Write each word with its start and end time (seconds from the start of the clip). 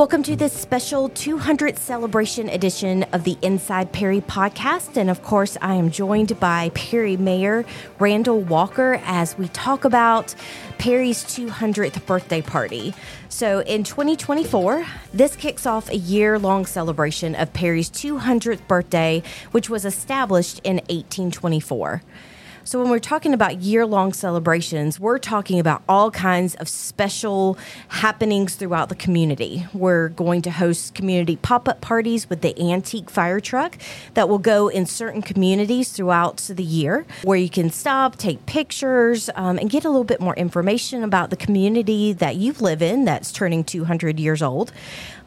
Welcome 0.00 0.22
to 0.22 0.34
this 0.34 0.54
special 0.54 1.10
200th 1.10 1.76
celebration 1.76 2.48
edition 2.48 3.02
of 3.12 3.24
the 3.24 3.36
Inside 3.42 3.92
Perry 3.92 4.22
podcast. 4.22 4.96
And 4.96 5.10
of 5.10 5.22
course, 5.22 5.58
I 5.60 5.74
am 5.74 5.90
joined 5.90 6.40
by 6.40 6.70
Perry 6.70 7.18
Mayor 7.18 7.66
Randall 7.98 8.40
Walker 8.40 8.98
as 9.04 9.36
we 9.36 9.48
talk 9.48 9.84
about 9.84 10.34
Perry's 10.78 11.22
200th 11.24 12.06
birthday 12.06 12.40
party. 12.40 12.94
So 13.28 13.60
in 13.60 13.84
2024, 13.84 14.86
this 15.12 15.36
kicks 15.36 15.66
off 15.66 15.90
a 15.90 15.98
year 15.98 16.38
long 16.38 16.64
celebration 16.64 17.34
of 17.34 17.52
Perry's 17.52 17.90
200th 17.90 18.66
birthday, 18.66 19.22
which 19.50 19.68
was 19.68 19.84
established 19.84 20.62
in 20.64 20.76
1824. 20.76 22.00
So, 22.62 22.78
when 22.78 22.90
we're 22.90 22.98
talking 22.98 23.32
about 23.32 23.62
year 23.62 23.86
long 23.86 24.12
celebrations, 24.12 25.00
we're 25.00 25.18
talking 25.18 25.58
about 25.58 25.82
all 25.88 26.10
kinds 26.10 26.54
of 26.56 26.68
special 26.68 27.56
happenings 27.88 28.54
throughout 28.54 28.90
the 28.90 28.94
community. 28.94 29.66
We're 29.72 30.10
going 30.10 30.42
to 30.42 30.50
host 30.50 30.94
community 30.94 31.36
pop 31.36 31.68
up 31.68 31.80
parties 31.80 32.28
with 32.28 32.42
the 32.42 32.58
antique 32.60 33.08
fire 33.08 33.40
truck 33.40 33.78
that 34.12 34.28
will 34.28 34.38
go 34.38 34.68
in 34.68 34.84
certain 34.84 35.22
communities 35.22 35.90
throughout 35.90 36.36
the 36.36 36.62
year 36.62 37.06
where 37.24 37.38
you 37.38 37.48
can 37.48 37.70
stop, 37.70 38.16
take 38.16 38.44
pictures, 38.44 39.30
um, 39.36 39.58
and 39.58 39.70
get 39.70 39.86
a 39.86 39.88
little 39.88 40.04
bit 40.04 40.20
more 40.20 40.34
information 40.36 41.02
about 41.02 41.30
the 41.30 41.36
community 41.36 42.12
that 42.12 42.36
you 42.36 42.52
live 42.60 42.82
in 42.82 43.06
that's 43.06 43.32
turning 43.32 43.64
200 43.64 44.20
years 44.20 44.42
old. 44.42 44.70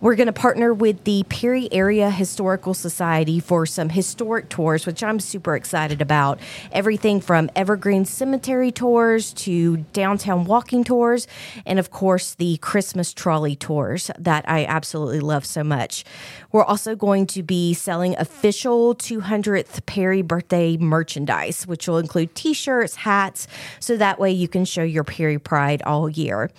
We're 0.03 0.15
going 0.15 0.27
to 0.27 0.33
partner 0.33 0.73
with 0.73 1.05
the 1.05 1.23
Perry 1.29 1.71
Area 1.71 2.11
Historical 2.11 2.73
Society 2.73 3.39
for 3.39 3.65
some 3.65 3.87
historic 3.87 4.49
tours, 4.49 4.85
which 4.85 5.01
I'm 5.01 5.21
super 5.21 5.55
excited 5.55 6.01
about. 6.01 6.39
Everything 6.73 7.21
from 7.23 7.49
evergreen 7.55 8.03
cemetery 8.03 8.71
tours 8.71 9.31
to 9.33 9.77
downtown 9.93 10.43
walking 10.43 10.83
tours, 10.83 11.25
and 11.65 11.79
of 11.79 11.89
course, 11.89 12.35
the 12.35 12.57
Christmas 12.57 13.13
trolley 13.13 13.55
tours 13.55 14.11
that 14.19 14.43
I 14.47 14.65
absolutely 14.65 15.21
love 15.21 15.45
so 15.45 15.63
much. 15.63 16.03
We're 16.51 16.65
also 16.65 16.95
going 16.95 17.25
to 17.27 17.41
be 17.41 17.73
selling 17.73 18.17
official 18.17 18.93
200th 18.95 19.85
Perry 19.85 20.21
birthday 20.21 20.75
merchandise, 20.77 21.65
which 21.65 21.87
will 21.87 21.97
include 21.97 22.35
t 22.35 22.53
shirts, 22.53 22.95
hats, 22.95 23.47
so 23.79 23.95
that 23.95 24.19
way 24.19 24.31
you 24.31 24.49
can 24.49 24.65
show 24.65 24.83
your 24.83 25.05
Perry 25.05 25.39
pride 25.39 25.81
all 25.83 26.09
year. 26.09 26.51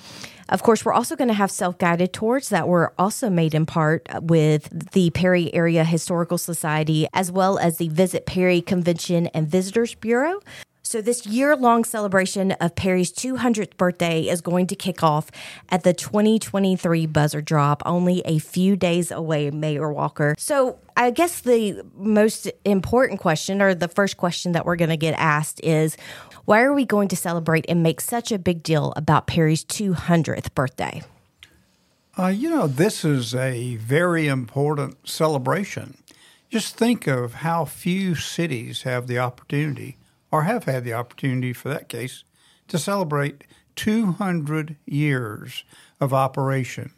Of 0.49 0.63
course, 0.63 0.85
we're 0.85 0.93
also 0.93 1.17
going 1.17 1.29
to 1.29 1.35
have 1.35 1.51
self 1.51 1.79
guided 1.79 2.13
tours 2.13 2.49
that 2.51 2.69
were 2.69 2.93
also 2.99 3.31
made 3.31 3.55
in 3.55 3.67
part 3.67 4.07
with 4.23 4.93
the 4.93 5.11
Perry 5.11 5.53
Area 5.55 5.85
Historical 5.85 6.39
Society, 6.39 7.07
as 7.15 7.31
well 7.31 7.59
as 7.59 7.79
the 7.79 7.89
Visit 7.89 8.27
Perry 8.27 8.61
Convention 8.61 9.29
and 9.29 9.49
Visitors 9.49 9.95
Bureau. 9.95 10.41
So, 10.87 11.01
this 11.01 11.27
year 11.27 11.57
long 11.57 11.83
celebration 11.83 12.53
of 12.53 12.77
Perry's 12.77 13.11
200th 13.11 13.79
birthday 13.79 14.29
is 14.29 14.43
going 14.43 14.67
to 14.67 14.77
kick 14.77 15.03
off 15.03 15.31
at 15.71 15.83
the 15.83 15.95
2023 15.95 17.07
Buzzard 17.07 17.47
Drop, 17.47 17.83
only 17.87 18.21
a 18.27 18.39
few 18.39 18.77
days 18.77 19.11
away, 19.11 19.51
Mayor 19.51 19.91
Walker. 19.91 20.35
So, 20.37 20.79
I 20.95 21.11
guess 21.11 21.41
the 21.41 21.83
most 21.97 22.49
important 22.67 23.19
question, 23.19 23.63
or 23.63 23.75
the 23.75 23.89
first 23.89 24.19
question 24.19 24.53
that 24.53 24.67
we're 24.67 24.77
going 24.77 24.91
to 24.91 24.99
get 24.99 25.15
asked, 25.15 25.59
is 25.65 25.97
why 26.45 26.63
are 26.63 26.75
we 26.75 26.85
going 26.85 27.09
to 27.09 27.17
celebrate 27.17 27.65
and 27.69 27.83
make 27.83 28.01
such 28.01 28.31
a 28.31 28.39
big 28.39 28.63
deal 28.63 28.93
about 28.97 29.27
Perry's 29.27 29.65
200th 29.65 30.55
birthday? 30.55 31.03
Uh, 32.19 32.27
you 32.27 32.51
know, 32.51 32.67
this 32.67 33.05
is 33.05 33.35
a 33.35 33.77
very 33.77 34.29
important 34.29 35.09
celebration. 35.09 35.97
Just 36.51 36.77
think 36.77 37.07
of 37.07 37.35
how 37.35 37.65
few 37.65 38.15
cities 38.15 38.83
have 38.83 39.07
the 39.07 39.19
opportunity, 39.19 39.97
or 40.31 40.43
have 40.43 40.65
had 40.65 40.85
the 40.85 40.93
opportunity 40.93 41.53
for 41.53 41.69
that 41.71 41.89
case, 41.89 42.23
to 42.69 42.79
celebrate 42.79 43.45
200 43.77 44.77
years 44.87 45.65
of 46.01 46.13
operation. 46.13 46.93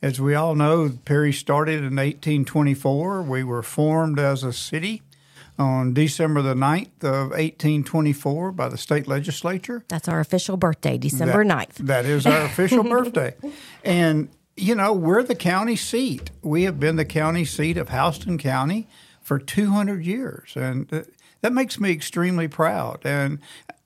As 0.00 0.20
we 0.20 0.34
all 0.34 0.54
know, 0.54 0.90
Perry 1.04 1.32
started 1.32 1.78
in 1.78 1.96
1824. 1.96 3.22
We 3.22 3.42
were 3.42 3.62
formed 3.62 4.18
as 4.18 4.44
a 4.44 4.52
city 4.52 5.02
on 5.58 5.92
December 5.94 6.42
the 6.42 6.54
9th 6.54 7.04
of 7.04 7.30
1824 7.30 8.52
by 8.52 8.68
the 8.68 8.78
state 8.78 9.06
legislature. 9.06 9.84
That's 9.88 10.08
our 10.08 10.20
official 10.20 10.56
birthday, 10.56 10.98
December 10.98 11.44
that, 11.44 11.70
9th. 11.70 11.74
That 11.86 12.04
is 12.04 12.26
our 12.26 12.44
official 12.44 12.82
birthday. 12.88 13.34
And, 13.84 14.28
you 14.56 14.74
know, 14.74 14.92
we're 14.92 15.22
the 15.22 15.34
county 15.34 15.76
seat. 15.76 16.30
We 16.42 16.64
have 16.64 16.80
been 16.80 16.96
the 16.96 17.04
county 17.04 17.44
seat 17.44 17.76
of 17.76 17.90
Houston 17.90 18.38
County 18.38 18.88
for 19.20 19.38
200 19.38 20.04
years. 20.04 20.54
And 20.56 20.92
uh, 20.92 21.02
that 21.42 21.52
makes 21.52 21.78
me 21.78 21.90
extremely 21.90 22.48
proud. 22.48 23.00
And, 23.04 23.38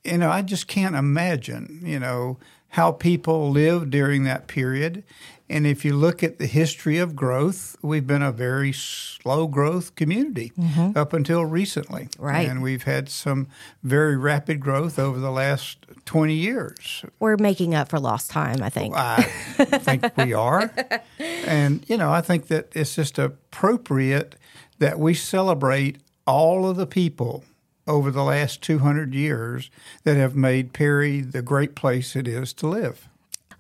you 0.05 0.19
know, 0.19 0.31
I 0.31 0.43
just 0.43 0.69
can't 0.69 0.95
imagine, 0.95 1.81
you 1.85 1.99
know, 1.99 2.39
how 2.71 2.93
people 2.93 3.51
lived 3.51 3.91
during 3.91 4.25
that 4.25 4.47
period. 4.47 5.05
And 5.49 5.67
if 5.67 5.85
you 5.85 5.95
look 5.95 6.23
at 6.23 6.39
the 6.39 6.47
history 6.47 6.99
of 6.99 7.15
growth, 7.15 7.77
we've 7.81 8.07
been 8.07 8.23
a 8.23 8.33
very 8.33 8.73
slow 8.73 9.47
growth 9.47 9.95
community 9.95 10.53
mm-hmm. 10.59 10.99
up 10.99 11.13
until 11.13 11.45
recently. 11.45 12.09
Right. 12.19 12.49
And 12.49 12.63
we've 12.63 12.83
had 12.83 13.09
some 13.09 13.47
very 13.83 14.17
rapid 14.17 14.59
growth 14.59 14.99
over 14.99 15.21
the 15.21 15.31
last 15.31 15.87
20 16.05 16.35
years. 16.35 17.05
We're 17.21 17.37
making 17.37 17.75
up 17.75 17.89
for 17.89 18.01
lost 18.01 18.31
time, 18.31 18.63
I 18.63 18.71
think. 18.71 18.95
I 18.97 19.23
think 19.23 20.17
we 20.17 20.33
are. 20.33 20.73
And, 21.19 21.89
you 21.89 21.97
know, 21.97 22.11
I 22.11 22.23
think 22.23 22.49
that 22.49 22.75
it's 22.75 22.97
just 22.97 23.19
appropriate 23.19 24.35
that 24.81 24.99
we 24.99 25.15
celebrate 25.15 25.99
all 26.27 26.69
of 26.69 26.77
the 26.77 26.87
people 26.87 27.45
over 27.87 28.11
the 28.11 28.25
last 28.25 28.63
200 28.63 29.15
years 29.15 29.71
that 30.03 30.17
have 30.17 30.35
made 30.35 30.73
Perry 30.73 31.21
the 31.21 31.43
great 31.43 31.77
place 31.77 32.17
it 32.17 32.27
is 32.27 32.53
to 32.55 32.67
live 32.67 33.09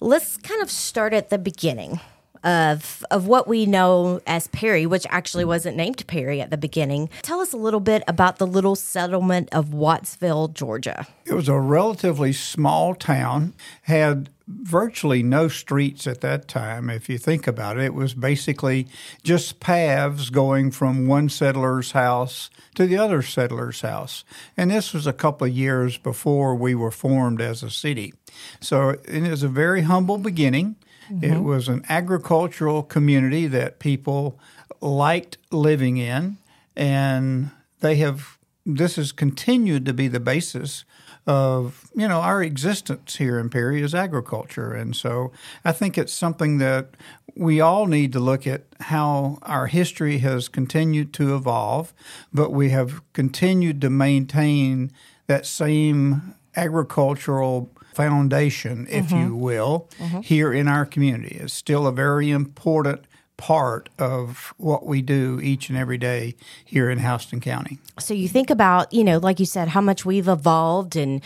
let's 0.00 0.36
kind 0.38 0.62
of 0.62 0.70
start 0.70 1.12
at 1.12 1.30
the 1.30 1.38
beginning 1.38 2.00
of 2.44 3.04
of 3.10 3.26
what 3.26 3.48
we 3.48 3.66
know 3.66 4.20
as 4.26 4.46
Perry, 4.48 4.86
which 4.86 5.06
actually 5.10 5.44
wasn't 5.44 5.76
named 5.76 6.06
Perry 6.06 6.40
at 6.40 6.50
the 6.50 6.56
beginning. 6.56 7.10
Tell 7.22 7.40
us 7.40 7.52
a 7.52 7.56
little 7.56 7.80
bit 7.80 8.04
about 8.06 8.38
the 8.38 8.46
little 8.46 8.76
settlement 8.76 9.48
of 9.52 9.66
Wattsville, 9.70 10.54
Georgia. 10.54 11.06
It 11.24 11.34
was 11.34 11.48
a 11.48 11.58
relatively 11.58 12.32
small 12.32 12.94
town, 12.94 13.54
had 13.82 14.30
virtually 14.46 15.24
no 15.24 15.48
streets 15.48 16.06
at 16.06 16.20
that 16.20 16.46
time. 16.46 16.88
If 16.88 17.08
you 17.08 17.18
think 17.18 17.48
about 17.48 17.78
it, 17.78 17.86
it 17.86 17.94
was 17.94 18.14
basically 18.14 18.86
just 19.24 19.58
paths 19.58 20.30
going 20.30 20.70
from 20.70 21.08
one 21.08 21.28
settler's 21.28 21.92
house 21.92 22.48
to 22.76 22.86
the 22.86 22.96
other 22.96 23.22
settler's 23.22 23.80
house. 23.80 24.24
And 24.56 24.70
this 24.70 24.92
was 24.94 25.06
a 25.06 25.12
couple 25.12 25.48
of 25.48 25.52
years 25.52 25.98
before 25.98 26.54
we 26.54 26.76
were 26.76 26.92
formed 26.92 27.40
as 27.40 27.64
a 27.64 27.70
city. 27.70 28.14
So 28.60 28.90
it 29.06 29.28
was 29.28 29.42
a 29.42 29.48
very 29.48 29.82
humble 29.82 30.18
beginning. 30.18 30.76
Mm-hmm. 31.10 31.24
It 31.24 31.42
was 31.42 31.68
an 31.68 31.84
agricultural 31.88 32.82
community 32.82 33.46
that 33.46 33.78
people 33.78 34.38
liked 34.80 35.38
living 35.50 35.96
in, 35.96 36.38
and 36.76 37.50
they 37.80 37.96
have. 37.96 38.38
This 38.68 38.96
has 38.96 39.12
continued 39.12 39.86
to 39.86 39.92
be 39.92 40.08
the 40.08 40.18
basis 40.18 40.84
of 41.26 41.90
you 41.94 42.06
know 42.06 42.20
our 42.20 42.42
existence 42.42 43.16
here 43.16 43.38
in 43.38 43.50
Perry 43.50 43.82
is 43.82 43.94
agriculture, 43.94 44.72
and 44.72 44.94
so 44.94 45.32
I 45.64 45.72
think 45.72 45.96
it's 45.96 46.12
something 46.12 46.58
that 46.58 46.96
we 47.36 47.60
all 47.60 47.86
need 47.86 48.12
to 48.12 48.20
look 48.20 48.46
at 48.46 48.62
how 48.80 49.38
our 49.42 49.66
history 49.66 50.18
has 50.18 50.48
continued 50.48 51.12
to 51.14 51.34
evolve, 51.34 51.92
but 52.32 52.50
we 52.50 52.70
have 52.70 53.02
continued 53.12 53.80
to 53.82 53.90
maintain 53.90 54.90
that 55.26 55.44
same 55.44 56.34
agricultural 56.54 57.70
foundation, 57.96 58.86
if 58.90 59.06
mm-hmm. 59.06 59.22
you 59.24 59.34
will, 59.34 59.88
mm-hmm. 59.98 60.20
here 60.20 60.52
in 60.52 60.68
our 60.68 60.84
community. 60.84 61.38
It's 61.40 61.54
still 61.54 61.86
a 61.86 61.92
very 61.92 62.30
important 62.30 63.06
part 63.36 63.88
of 63.98 64.54
what 64.56 64.86
we 64.86 65.02
do 65.02 65.40
each 65.42 65.68
and 65.68 65.76
every 65.76 65.98
day 65.98 66.34
here 66.64 66.90
in 66.90 66.98
Houston 67.00 67.40
County. 67.40 67.78
So 67.98 68.14
you 68.14 68.28
think 68.28 68.50
about, 68.50 68.92
you 68.92 69.04
know, 69.04 69.18
like 69.18 69.40
you 69.40 69.46
said, 69.46 69.68
how 69.68 69.80
much 69.80 70.04
we've 70.04 70.28
evolved 70.28 70.96
and 70.96 71.22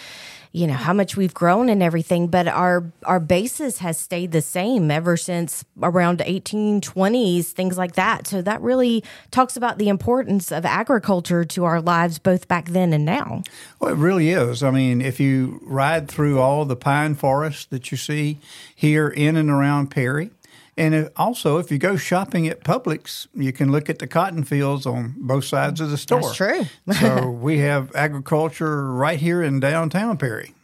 you 0.52 0.66
know 0.66 0.74
how 0.74 0.92
much 0.92 1.16
we've 1.16 1.32
grown 1.32 1.68
and 1.68 1.82
everything 1.82 2.26
but 2.26 2.48
our 2.48 2.92
our 3.04 3.20
basis 3.20 3.78
has 3.78 3.96
stayed 3.98 4.32
the 4.32 4.42
same 4.42 4.90
ever 4.90 5.16
since 5.16 5.64
around 5.80 6.18
1820s 6.18 7.46
things 7.46 7.78
like 7.78 7.94
that. 7.94 8.26
So 8.26 8.42
that 8.42 8.60
really 8.60 9.04
talks 9.30 9.56
about 9.56 9.78
the 9.78 9.88
importance 9.88 10.50
of 10.50 10.66
agriculture 10.66 11.44
to 11.44 11.64
our 11.64 11.80
lives 11.80 12.18
both 12.18 12.48
back 12.48 12.70
then 12.70 12.92
and 12.92 13.04
now. 13.04 13.42
Well 13.78 13.92
it 13.92 13.96
really 13.96 14.30
is. 14.30 14.62
I 14.62 14.70
mean 14.70 15.00
if 15.00 15.20
you 15.20 15.60
ride 15.62 16.08
through 16.08 16.40
all 16.40 16.64
the 16.64 16.76
pine 16.76 17.14
forests 17.14 17.66
that 17.66 17.92
you 17.92 17.96
see 17.96 18.38
here 18.74 19.08
in 19.08 19.36
and 19.36 19.50
around 19.50 19.92
perry 19.92 20.30
and 20.76 21.10
also, 21.16 21.58
if 21.58 21.70
you 21.70 21.78
go 21.78 21.96
shopping 21.96 22.46
at 22.48 22.62
Publix, 22.64 23.26
you 23.34 23.52
can 23.52 23.70
look 23.72 23.90
at 23.90 23.98
the 23.98 24.06
cotton 24.06 24.44
fields 24.44 24.86
on 24.86 25.14
both 25.18 25.44
sides 25.44 25.80
of 25.80 25.90
the 25.90 25.98
store. 25.98 26.20
That's 26.20 26.36
true. 26.36 26.66
so 26.94 27.30
we 27.42 27.58
have 27.58 27.94
agriculture 27.94 28.92
right 28.92 29.18
here 29.18 29.42
in 29.42 29.60
downtown 29.60 30.16
Perry. 30.16 30.54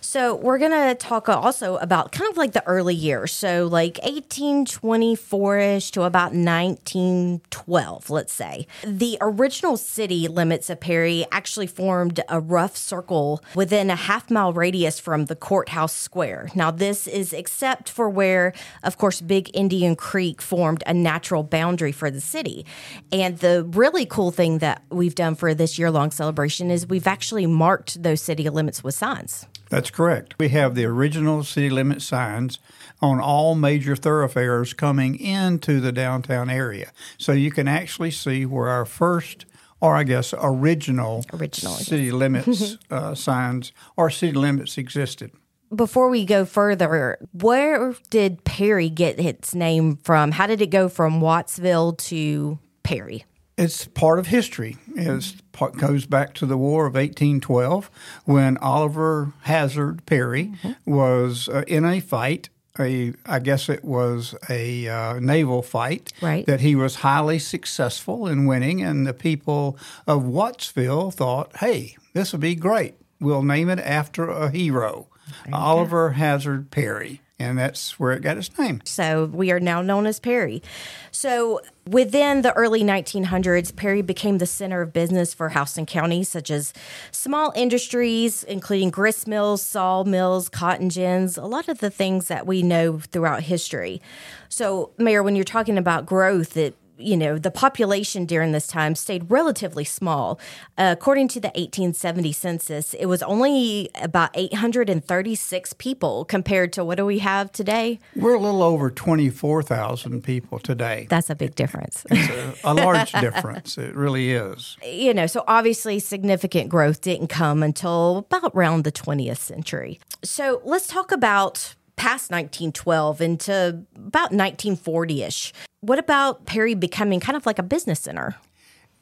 So 0.00 0.34
we're 0.34 0.58
going 0.58 0.72
to 0.72 0.94
talk 0.94 1.28
also 1.28 1.76
about 1.76 2.12
kind 2.12 2.30
of 2.30 2.36
like 2.36 2.52
the 2.52 2.66
early 2.66 2.94
years. 2.94 3.32
So 3.32 3.66
like 3.66 3.94
1824ish 4.04 5.90
to 5.92 6.02
about 6.02 6.32
1912, 6.32 8.10
let's 8.10 8.32
say. 8.32 8.66
The 8.84 9.18
original 9.20 9.76
city 9.76 10.28
limits 10.28 10.70
of 10.70 10.80
Perry 10.80 11.26
actually 11.32 11.66
formed 11.66 12.20
a 12.28 12.40
rough 12.40 12.76
circle 12.76 13.42
within 13.54 13.90
a 13.90 13.96
half 13.96 14.30
mile 14.30 14.52
radius 14.52 15.00
from 15.00 15.26
the 15.26 15.36
courthouse 15.36 15.94
square. 15.94 16.48
Now 16.54 16.70
this 16.70 17.06
is 17.06 17.32
except 17.32 17.88
for 17.88 18.08
where 18.08 18.52
of 18.82 18.98
course 18.98 19.20
Big 19.20 19.50
Indian 19.54 19.96
Creek 19.96 20.40
formed 20.42 20.82
a 20.86 20.94
natural 20.94 21.42
boundary 21.42 21.92
for 21.92 22.10
the 22.10 22.20
city. 22.20 22.66
And 23.10 23.38
the 23.38 23.64
really 23.64 24.06
cool 24.06 24.30
thing 24.30 24.58
that 24.58 24.82
we've 24.90 25.14
done 25.14 25.34
for 25.34 25.54
this 25.54 25.78
year 25.78 25.90
long 25.90 26.10
celebration 26.10 26.70
is 26.70 26.86
we've 26.86 27.06
actually 27.06 27.46
marked 27.46 28.02
those 28.02 28.20
city 28.20 28.48
limits 28.48 28.84
with 28.84 28.94
signs. 28.94 29.46
That's 29.70 29.90
correct. 29.90 30.34
We 30.38 30.48
have 30.50 30.74
the 30.74 30.84
original 30.84 31.42
city 31.42 31.70
limit 31.70 32.02
signs 32.02 32.58
on 33.00 33.20
all 33.20 33.54
major 33.54 33.96
thoroughfares 33.96 34.72
coming 34.72 35.18
into 35.18 35.80
the 35.80 35.92
downtown 35.92 36.48
area. 36.50 36.92
So 37.18 37.32
you 37.32 37.50
can 37.50 37.68
actually 37.68 38.10
see 38.10 38.46
where 38.46 38.68
our 38.68 38.84
first, 38.84 39.46
or 39.80 39.96
I 39.96 40.04
guess 40.04 40.32
original, 40.38 41.24
Original, 41.32 41.72
city 41.74 42.10
limits 42.24 42.78
uh, 42.90 43.14
signs 43.14 43.72
or 43.96 44.10
city 44.10 44.32
limits 44.32 44.78
existed. 44.78 45.32
Before 45.74 46.08
we 46.08 46.24
go 46.24 46.44
further, 46.44 47.18
where 47.32 47.94
did 48.10 48.44
Perry 48.44 48.88
get 48.88 49.18
its 49.18 49.54
name 49.54 49.96
from? 49.96 50.30
How 50.32 50.46
did 50.46 50.60
it 50.60 50.68
go 50.68 50.88
from 50.88 51.20
Wattsville 51.20 51.98
to 51.98 52.58
Perry? 52.84 53.24
It's 53.56 53.86
part 53.86 54.18
of 54.18 54.26
history. 54.26 54.76
It 54.96 55.34
goes 55.76 56.06
back 56.06 56.34
to 56.34 56.46
the 56.46 56.56
War 56.56 56.86
of 56.86 56.94
1812 56.94 57.88
when 58.24 58.56
Oliver 58.58 59.32
Hazard 59.42 60.04
Perry 60.06 60.52
was 60.84 61.48
uh, 61.48 61.62
in 61.68 61.84
a 61.84 62.00
fight. 62.00 62.48
A, 62.80 63.12
I 63.24 63.38
guess 63.38 63.68
it 63.68 63.84
was 63.84 64.34
a 64.50 64.88
uh, 64.88 65.20
naval 65.20 65.62
fight 65.62 66.12
Right. 66.20 66.44
that 66.46 66.60
he 66.60 66.74
was 66.74 66.96
highly 66.96 67.38
successful 67.38 68.26
in 68.26 68.46
winning, 68.46 68.82
and 68.82 69.06
the 69.06 69.14
people 69.14 69.78
of 70.08 70.24
Wattsville 70.24 71.14
thought, 71.14 71.56
"Hey, 71.58 71.94
this 72.14 72.32
will 72.32 72.40
be 72.40 72.56
great. 72.56 72.96
We'll 73.20 73.44
name 73.44 73.70
it 73.70 73.78
after 73.78 74.28
a 74.28 74.50
hero, 74.50 75.06
Oliver 75.52 76.10
Hazard 76.14 76.72
Perry," 76.72 77.20
and 77.44 77.58
that's 77.58 77.98
where 78.00 78.12
it 78.12 78.22
got 78.22 78.38
its 78.38 78.56
name. 78.58 78.80
So 78.84 79.26
we 79.26 79.50
are 79.50 79.60
now 79.60 79.82
known 79.82 80.06
as 80.06 80.18
Perry. 80.18 80.62
So 81.10 81.60
within 81.86 82.42
the 82.42 82.52
early 82.54 82.82
1900s, 82.82 83.74
Perry 83.76 84.02
became 84.02 84.38
the 84.38 84.46
center 84.46 84.80
of 84.80 84.92
business 84.92 85.34
for 85.34 85.50
Houston 85.50 85.86
County, 85.86 86.24
such 86.24 86.50
as 86.50 86.72
small 87.10 87.52
industries, 87.54 88.42
including 88.44 88.90
grist 88.90 89.28
mills, 89.28 89.62
saw 89.62 90.04
mills, 90.04 90.48
cotton 90.48 90.88
gins, 90.88 91.36
a 91.36 91.44
lot 91.44 91.68
of 91.68 91.78
the 91.78 91.90
things 91.90 92.28
that 92.28 92.46
we 92.46 92.62
know 92.62 92.98
throughout 92.98 93.42
history. 93.42 94.00
So, 94.48 94.90
Mayor, 94.98 95.22
when 95.22 95.36
you're 95.36 95.44
talking 95.44 95.78
about 95.78 96.06
growth, 96.06 96.56
it 96.56 96.76
you 96.98 97.16
know, 97.16 97.38
the 97.38 97.50
population 97.50 98.24
during 98.24 98.52
this 98.52 98.66
time 98.66 98.94
stayed 98.94 99.30
relatively 99.30 99.84
small. 99.84 100.38
Uh, 100.78 100.94
according 100.96 101.28
to 101.28 101.40
the 101.40 101.48
1870 101.48 102.32
census, 102.32 102.94
it 102.94 103.06
was 103.06 103.22
only 103.22 103.90
about 104.00 104.30
836 104.34 105.72
people 105.74 106.24
compared 106.24 106.72
to 106.74 106.84
what 106.84 106.96
do 106.96 107.06
we 107.06 107.18
have 107.20 107.50
today? 107.52 107.98
We're 108.16 108.34
a 108.34 108.40
little 108.40 108.62
over 108.62 108.90
24,000 108.90 110.22
people 110.22 110.58
today. 110.58 111.06
That's 111.10 111.30
a 111.30 111.34
big 111.34 111.54
difference. 111.54 112.04
a, 112.10 112.54
a 112.64 112.74
large 112.74 113.12
difference. 113.12 113.78
It 113.78 113.94
really 113.94 114.32
is. 114.32 114.76
you 114.84 115.14
know, 115.14 115.26
so 115.26 115.44
obviously 115.48 115.98
significant 115.98 116.68
growth 116.68 117.00
didn't 117.00 117.28
come 117.28 117.62
until 117.62 118.18
about 118.18 118.52
around 118.54 118.84
the 118.84 118.92
20th 118.92 119.38
century. 119.38 120.00
So 120.22 120.60
let's 120.64 120.86
talk 120.86 121.12
about 121.12 121.74
past 121.96 122.30
1912 122.30 123.20
into 123.20 123.84
about 123.96 124.30
1940ish. 124.30 125.52
What 125.84 125.98
about 125.98 126.46
Perry 126.46 126.74
becoming 126.74 127.20
kind 127.20 127.36
of 127.36 127.44
like 127.44 127.58
a 127.58 127.62
business 127.62 128.00
center? 128.00 128.36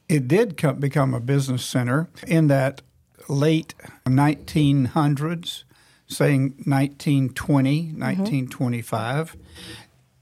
It 0.09 0.27
did 0.27 0.57
come, 0.57 0.81
become 0.81 1.15
a 1.15 1.21
business 1.21 1.65
center 1.65 2.09
in 2.27 2.49
that 2.49 2.83
late 3.29 3.75
1900s, 4.05 5.63
saying 6.09 6.55
1920, 6.65 7.83
1925. 7.93 9.37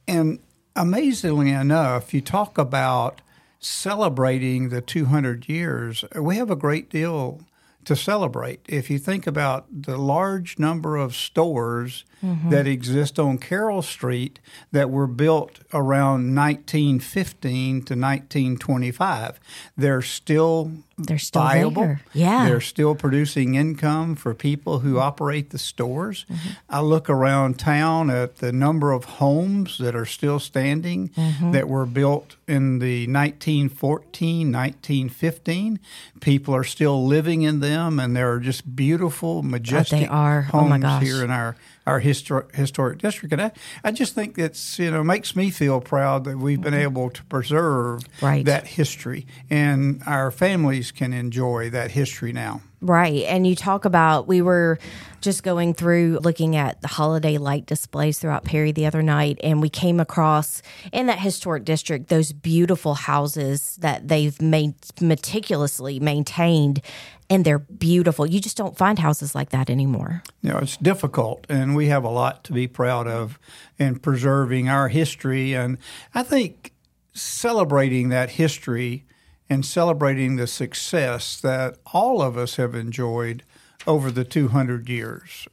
And 0.07 0.41
amazingly 0.77 1.51
enough, 1.51 2.12
you 2.12 2.21
talk 2.21 2.59
about 2.59 3.23
celebrating 3.59 4.69
the 4.69 4.83
200 4.83 5.49
years, 5.49 6.05
we 6.15 6.37
have 6.37 6.51
a 6.51 6.57
great 6.57 6.91
deal 6.91 7.41
to 7.87 7.97
celebrate. 7.97 8.61
If 8.69 8.91
you 8.91 8.99
think 8.99 9.27
about 9.27 9.65
the 9.71 9.97
large 9.97 10.59
number 10.59 10.97
of 10.97 11.17
stores 11.17 12.05
Mm-hmm. 12.22 12.50
that 12.50 12.67
exist 12.67 13.19
on 13.19 13.38
Carroll 13.38 13.81
Street 13.81 14.40
that 14.72 14.90
were 14.90 15.06
built 15.06 15.61
around 15.72 16.34
1915 16.34 17.70
to 17.70 17.94
1925, 17.94 19.40
they're 19.75 20.02
still 20.02 20.70
They're 20.99 21.19
still 21.19 21.43
viable. 21.43 21.82
there. 21.82 22.00
Yeah. 22.12 22.46
They're 22.46 22.61
still 22.61 22.94
producing 22.94 23.55
income 23.55 24.17
for 24.17 24.34
people 24.34 24.81
who 24.81 24.90
mm-hmm. 24.90 24.99
operate 24.99 25.49
the 25.49 25.58
stores. 25.58 26.26
Mm-hmm. 26.28 26.49
I 26.69 26.81
look 26.81 27.08
around 27.08 27.58
town 27.58 28.11
at 28.11 28.37
the 28.37 28.52
number 28.52 28.93
of 28.93 29.05
homes 29.05 29.78
that 29.78 29.94
are 29.94 30.05
still 30.05 30.38
standing 30.38 31.11
that 31.52 31.69
were 31.69 31.87
built 31.87 32.37
in 32.46 32.81
the 32.81 33.06
1914, 33.06 34.52
1915. 34.52 35.81
People 36.20 36.55
are 36.55 36.64
still 36.64 37.06
living 37.06 37.43
in 37.43 37.61
them, 37.61 37.99
and 37.99 38.14
they're 38.14 38.40
just 38.40 38.76
beautiful, 38.76 39.38
oh, 39.38 39.43
majestic 39.43 40.11
are. 40.11 40.49
Oh, 40.52 40.58
homes 40.58 40.82
gosh. 40.82 41.02
here 41.02 41.25
in 41.25 41.31
our 41.31 41.56
our 41.87 42.00
histor- 42.00 42.55
historic 42.55 42.99
district. 42.99 43.32
And 43.32 43.43
I, 43.43 43.53
I 43.82 43.91
just 43.91 44.15
think 44.15 44.38
it's 44.38 44.79
you 44.79 44.91
know 44.91 45.03
makes 45.03 45.35
me 45.35 45.50
feel 45.50 45.81
proud 45.81 46.25
that 46.25 46.38
we've 46.38 46.61
been 46.61 46.75
mm-hmm. 46.75 46.82
able 46.82 47.11
to 47.11 47.25
preserve 47.25 48.03
Right. 48.21 48.44
that 48.44 48.67
history, 48.67 49.27
and 49.49 50.03
our 50.06 50.31
families 50.31 50.93
can 50.93 51.12
enjoy 51.12 51.71
that 51.71 51.93
history 51.93 52.32
now. 52.32 52.62
Right. 52.82 53.25
And 53.25 53.47
you 53.47 53.55
talk 53.55 53.85
about, 53.85 54.27
we 54.27 54.41
were 54.41 54.79
just 55.21 55.43
going 55.43 55.75
through 55.75 56.19
looking 56.23 56.56
at 56.56 56.81
the 56.81 56.88
holiday 56.88 57.37
light 57.37 57.67
displays 57.67 58.19
throughout 58.19 58.44
Perry 58.44 58.73
the 58.73 58.87
other 58.87 59.03
night, 59.03 59.38
and 59.43 59.61
we 59.61 59.69
came 59.69 60.00
across 60.00 60.62
in 60.91 61.06
that 61.06 61.19
historic 61.19 61.67
district 61.67 62.09
those 62.09 62.32
beautiful 62.32 62.94
houses 62.94 63.77
that 63.81 64.09
they've 64.09 64.41
made 64.41 64.75
meticulously 64.99 66.00
maintained, 66.00 66.81
and 67.29 67.44
they're 67.44 67.59
beautiful. 67.59 68.27
You 68.27 68.41
just 68.41 68.56
don't 68.56 68.79
find 68.79 68.99
houses 68.99 69.35
like 69.35 69.50
that 69.50 69.69
anymore. 69.69 70.23
You 70.41 70.50
know, 70.50 70.59
it's 70.59 70.79
difficult, 70.79 71.44
and 71.50 71.76
we 71.76 71.88
have 71.88 72.05
a 72.05 72.09
lot 72.09 72.44
to 72.44 72.55
be 72.55 72.67
proud 72.67 73.06
of 73.06 73.38
in 73.79 73.99
preserving 73.99 74.71
our 74.71 74.88
history. 74.88 75.53
And 75.53 75.76
I 76.15 76.23
think 76.23 76.73
celebrating 77.12 78.09
that 78.09 78.31
history 78.31 79.05
and 79.50 79.67
celebrating 79.67 80.37
the 80.37 80.47
success 80.47 81.41
that 81.41 81.76
all 81.93 82.23
of 82.23 82.38
us 82.38 82.56
have 82.56 82.75
enjoyed 82.75 83.43
over 83.87 84.11
the 84.11 84.25
200 84.25 84.88
years. 84.88 85.47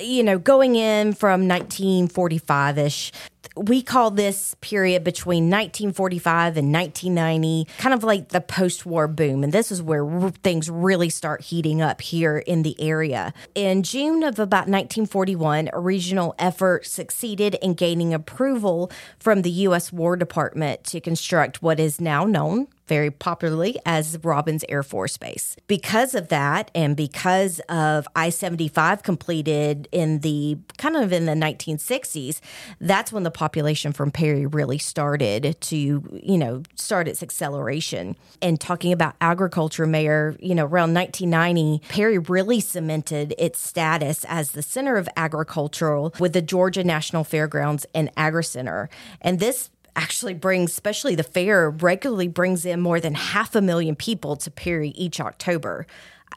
you 0.00 0.22
know, 0.22 0.38
going 0.38 0.74
in 0.76 1.12
from 1.12 1.46
1945 1.46 2.78
ish, 2.78 3.12
we 3.56 3.82
call 3.82 4.10
this 4.10 4.54
period 4.60 5.04
between 5.04 5.44
1945 5.44 6.56
and 6.56 6.72
1990 6.72 7.66
kind 7.78 7.94
of 7.94 8.04
like 8.04 8.28
the 8.30 8.40
post 8.40 8.86
war 8.86 9.06
boom. 9.06 9.44
And 9.44 9.52
this 9.52 9.70
is 9.70 9.82
where 9.82 10.30
things 10.42 10.70
really 10.70 11.10
start 11.10 11.42
heating 11.42 11.82
up 11.82 12.00
here 12.00 12.38
in 12.38 12.62
the 12.62 12.80
area. 12.80 13.32
In 13.54 13.82
June 13.82 14.22
of 14.22 14.38
about 14.38 14.68
1941, 14.68 15.70
a 15.72 15.80
regional 15.80 16.34
effort 16.38 16.86
succeeded 16.86 17.56
in 17.56 17.74
gaining 17.74 18.14
approval 18.14 18.90
from 19.18 19.42
the 19.42 19.50
U.S. 19.50 19.92
War 19.92 20.16
Department 20.16 20.84
to 20.84 21.00
construct 21.00 21.62
what 21.62 21.78
is 21.78 22.00
now 22.00 22.24
known 22.24 22.68
very 22.92 23.10
popularly 23.10 23.78
as 23.86 24.18
Robins 24.22 24.66
Air 24.68 24.82
Force 24.82 25.16
Base. 25.16 25.56
Because 25.66 26.14
of 26.14 26.28
that, 26.28 26.70
and 26.74 26.94
because 26.94 27.58
of 27.70 28.06
I 28.14 28.28
75 28.28 29.02
completed 29.02 29.88
in 29.92 30.20
the 30.20 30.58
kind 30.76 30.96
of 30.96 31.10
in 31.10 31.24
the 31.24 31.32
1960s, 31.32 32.40
that's 32.80 33.10
when 33.10 33.22
the 33.22 33.30
population 33.32 33.92
from 33.92 34.10
Perry 34.10 34.46
really 34.46 34.78
started 34.78 35.56
to, 35.60 35.76
you 35.76 36.38
know, 36.38 36.62
start 36.74 37.08
its 37.08 37.22
acceleration. 37.22 38.16
And 38.40 38.60
talking 38.60 38.92
about 38.92 39.14
agriculture, 39.20 39.86
Mayor, 39.86 40.36
you 40.40 40.54
know, 40.54 40.64
around 40.64 40.94
1990, 40.94 41.82
Perry 41.88 42.18
really 42.18 42.60
cemented 42.60 43.34
its 43.38 43.60
status 43.60 44.24
as 44.28 44.52
the 44.52 44.62
center 44.62 44.96
of 44.96 45.08
agricultural 45.16 46.14
with 46.18 46.32
the 46.32 46.42
Georgia 46.42 46.84
National 46.84 47.24
Fairgrounds 47.24 47.86
and 47.94 48.10
Agri 48.16 48.44
Center. 48.44 48.88
And 49.20 49.40
this 49.40 49.70
actually 49.96 50.34
brings, 50.34 50.70
especially 50.70 51.14
the 51.14 51.22
fair, 51.22 51.70
regularly 51.70 52.28
brings 52.28 52.64
in 52.64 52.80
more 52.80 53.00
than 53.00 53.14
half 53.14 53.54
a 53.54 53.60
million 53.60 53.94
people 53.94 54.36
to 54.36 54.50
Perry 54.50 54.90
each 54.90 55.20
October. 55.20 55.86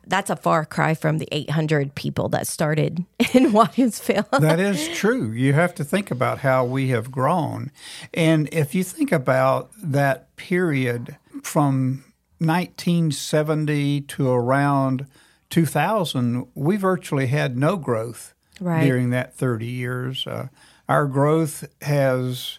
That's 0.07 0.29
a 0.29 0.35
far 0.35 0.65
cry 0.65 0.93
from 0.93 1.17
the 1.17 1.27
800 1.31 1.95
people 1.95 2.29
that 2.29 2.47
started 2.47 3.05
in 3.33 3.51
Williamsville. 3.51 4.29
that 4.39 4.59
is 4.59 4.87
true. 4.97 5.31
You 5.31 5.53
have 5.53 5.73
to 5.75 5.83
think 5.83 6.11
about 6.11 6.39
how 6.39 6.63
we 6.65 6.89
have 6.89 7.11
grown. 7.11 7.71
And 8.13 8.47
if 8.51 8.75
you 8.75 8.83
think 8.83 9.11
about 9.11 9.71
that 9.81 10.35
period 10.35 11.17
from 11.43 12.03
1970 12.39 14.01
to 14.01 14.29
around 14.29 15.05
2000, 15.49 16.47
we 16.55 16.77
virtually 16.77 17.27
had 17.27 17.57
no 17.57 17.77
growth 17.77 18.33
Right. 18.61 18.85
during 18.85 19.09
that 19.09 19.35
30 19.35 19.65
years. 19.65 20.25
Uh, 20.25 20.47
our 20.87 21.07
growth 21.07 21.65
has 21.81 22.57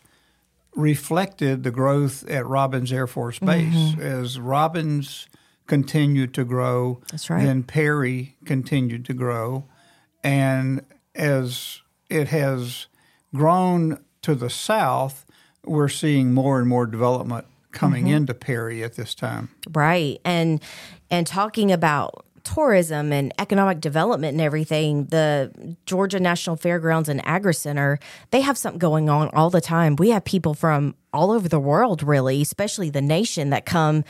reflected 0.74 1.62
the 1.62 1.70
growth 1.70 2.28
at 2.28 2.44
Robins 2.46 2.92
Air 2.92 3.06
Force 3.06 3.38
Base. 3.38 3.72
Mm-hmm. 3.74 4.02
As 4.02 4.38
Robins 4.38 5.26
continued 5.66 6.32
to 6.34 6.44
grow, 6.44 7.00
That's 7.10 7.28
right. 7.30 7.44
then 7.44 7.62
Perry 7.62 8.36
continued 8.44 9.04
to 9.06 9.14
grow. 9.14 9.64
And 10.24 10.82
as 11.14 11.80
it 12.10 12.28
has 12.28 12.86
grown 13.34 14.00
to 14.22 14.34
the 14.34 14.50
south, 14.50 15.24
we're 15.64 15.88
seeing 15.88 16.32
more 16.32 16.58
and 16.58 16.68
more 16.68 16.86
development 16.86 17.46
coming 17.72 18.04
Mm-hmm. 18.06 18.14
into 18.14 18.34
Perry 18.34 18.82
at 18.82 18.94
this 18.96 19.14
time. 19.14 19.50
Right. 19.72 20.18
And 20.24 20.62
and 21.10 21.26
talking 21.26 21.70
about 21.70 22.24
tourism 22.42 23.12
and 23.12 23.34
economic 23.38 23.80
development 23.80 24.32
and 24.32 24.40
everything, 24.40 25.06
the 25.06 25.76
Georgia 25.84 26.20
National 26.20 26.56
Fairgrounds 26.56 27.08
and 27.08 27.20
Agri 27.26 27.52
Center, 27.54 27.98
they 28.30 28.40
have 28.40 28.56
something 28.56 28.78
going 28.78 29.10
on 29.10 29.28
all 29.34 29.50
the 29.50 29.60
time. 29.60 29.96
We 29.96 30.10
have 30.10 30.24
people 30.24 30.54
from 30.54 30.94
all 31.12 31.32
over 31.32 31.48
the 31.48 31.58
world 31.60 32.02
really, 32.02 32.40
especially 32.42 32.88
the 32.88 33.02
nation 33.02 33.50
that 33.50 33.66
come 33.66 34.04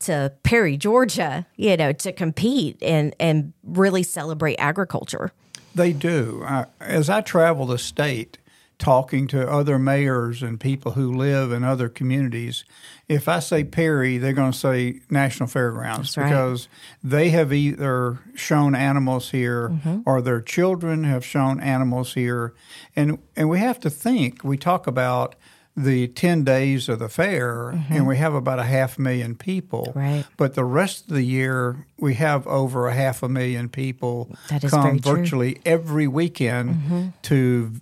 to 0.00 0.32
Perry, 0.42 0.76
Georgia, 0.76 1.46
you 1.56 1.76
know, 1.76 1.92
to 1.92 2.12
compete 2.12 2.78
and 2.82 3.14
and 3.20 3.52
really 3.64 4.02
celebrate 4.02 4.56
agriculture. 4.56 5.32
They 5.74 5.92
do. 5.92 6.42
I, 6.44 6.66
as 6.80 7.08
I 7.08 7.20
travel 7.20 7.66
the 7.66 7.78
state, 7.78 8.38
talking 8.78 9.26
to 9.28 9.46
other 9.48 9.78
mayors 9.78 10.42
and 10.42 10.58
people 10.58 10.92
who 10.92 11.12
live 11.12 11.52
in 11.52 11.62
other 11.62 11.88
communities, 11.88 12.64
if 13.08 13.28
I 13.28 13.38
say 13.40 13.62
Perry, 13.62 14.16
they're 14.16 14.32
going 14.32 14.52
to 14.52 14.58
say 14.58 15.00
National 15.10 15.48
Fairgrounds 15.48 16.16
right. 16.16 16.24
because 16.24 16.66
they 17.04 17.28
have 17.28 17.52
either 17.52 18.18
shown 18.34 18.74
animals 18.74 19.30
here 19.30 19.68
Mm-hmm. 19.68 20.00
or 20.06 20.22
their 20.22 20.40
children 20.40 21.04
have 21.04 21.24
shown 21.24 21.60
animals 21.60 22.14
here, 22.14 22.54
and 22.96 23.18
and 23.36 23.48
we 23.48 23.58
have 23.60 23.78
to 23.80 23.90
think. 23.90 24.42
We 24.42 24.56
talk 24.56 24.86
about 24.86 25.34
the 25.84 26.08
10 26.08 26.44
days 26.44 26.88
of 26.88 26.98
the 26.98 27.08
fair 27.08 27.70
and 27.90 28.06
we 28.06 28.16
have 28.16 28.34
about 28.34 28.58
a 28.58 28.64
half 28.64 28.98
million 28.98 29.34
people 29.34 29.86
Mm-hmm. 29.90 29.98
Right. 29.98 30.24
but 30.36 30.54
the 30.54 30.64
rest 30.64 31.08
of 31.08 31.14
the 31.14 31.22
year 31.22 31.86
we 31.98 32.14
have 32.14 32.46
over 32.46 32.88
a 32.88 32.94
half 32.94 33.22
a 33.22 33.28
million 33.28 33.68
people 33.68 34.28
come 34.48 34.60
very 34.60 34.98
true. 35.00 35.16
virtually 35.16 35.60
every 35.64 36.06
weekend 36.06 37.12
to 37.22 37.72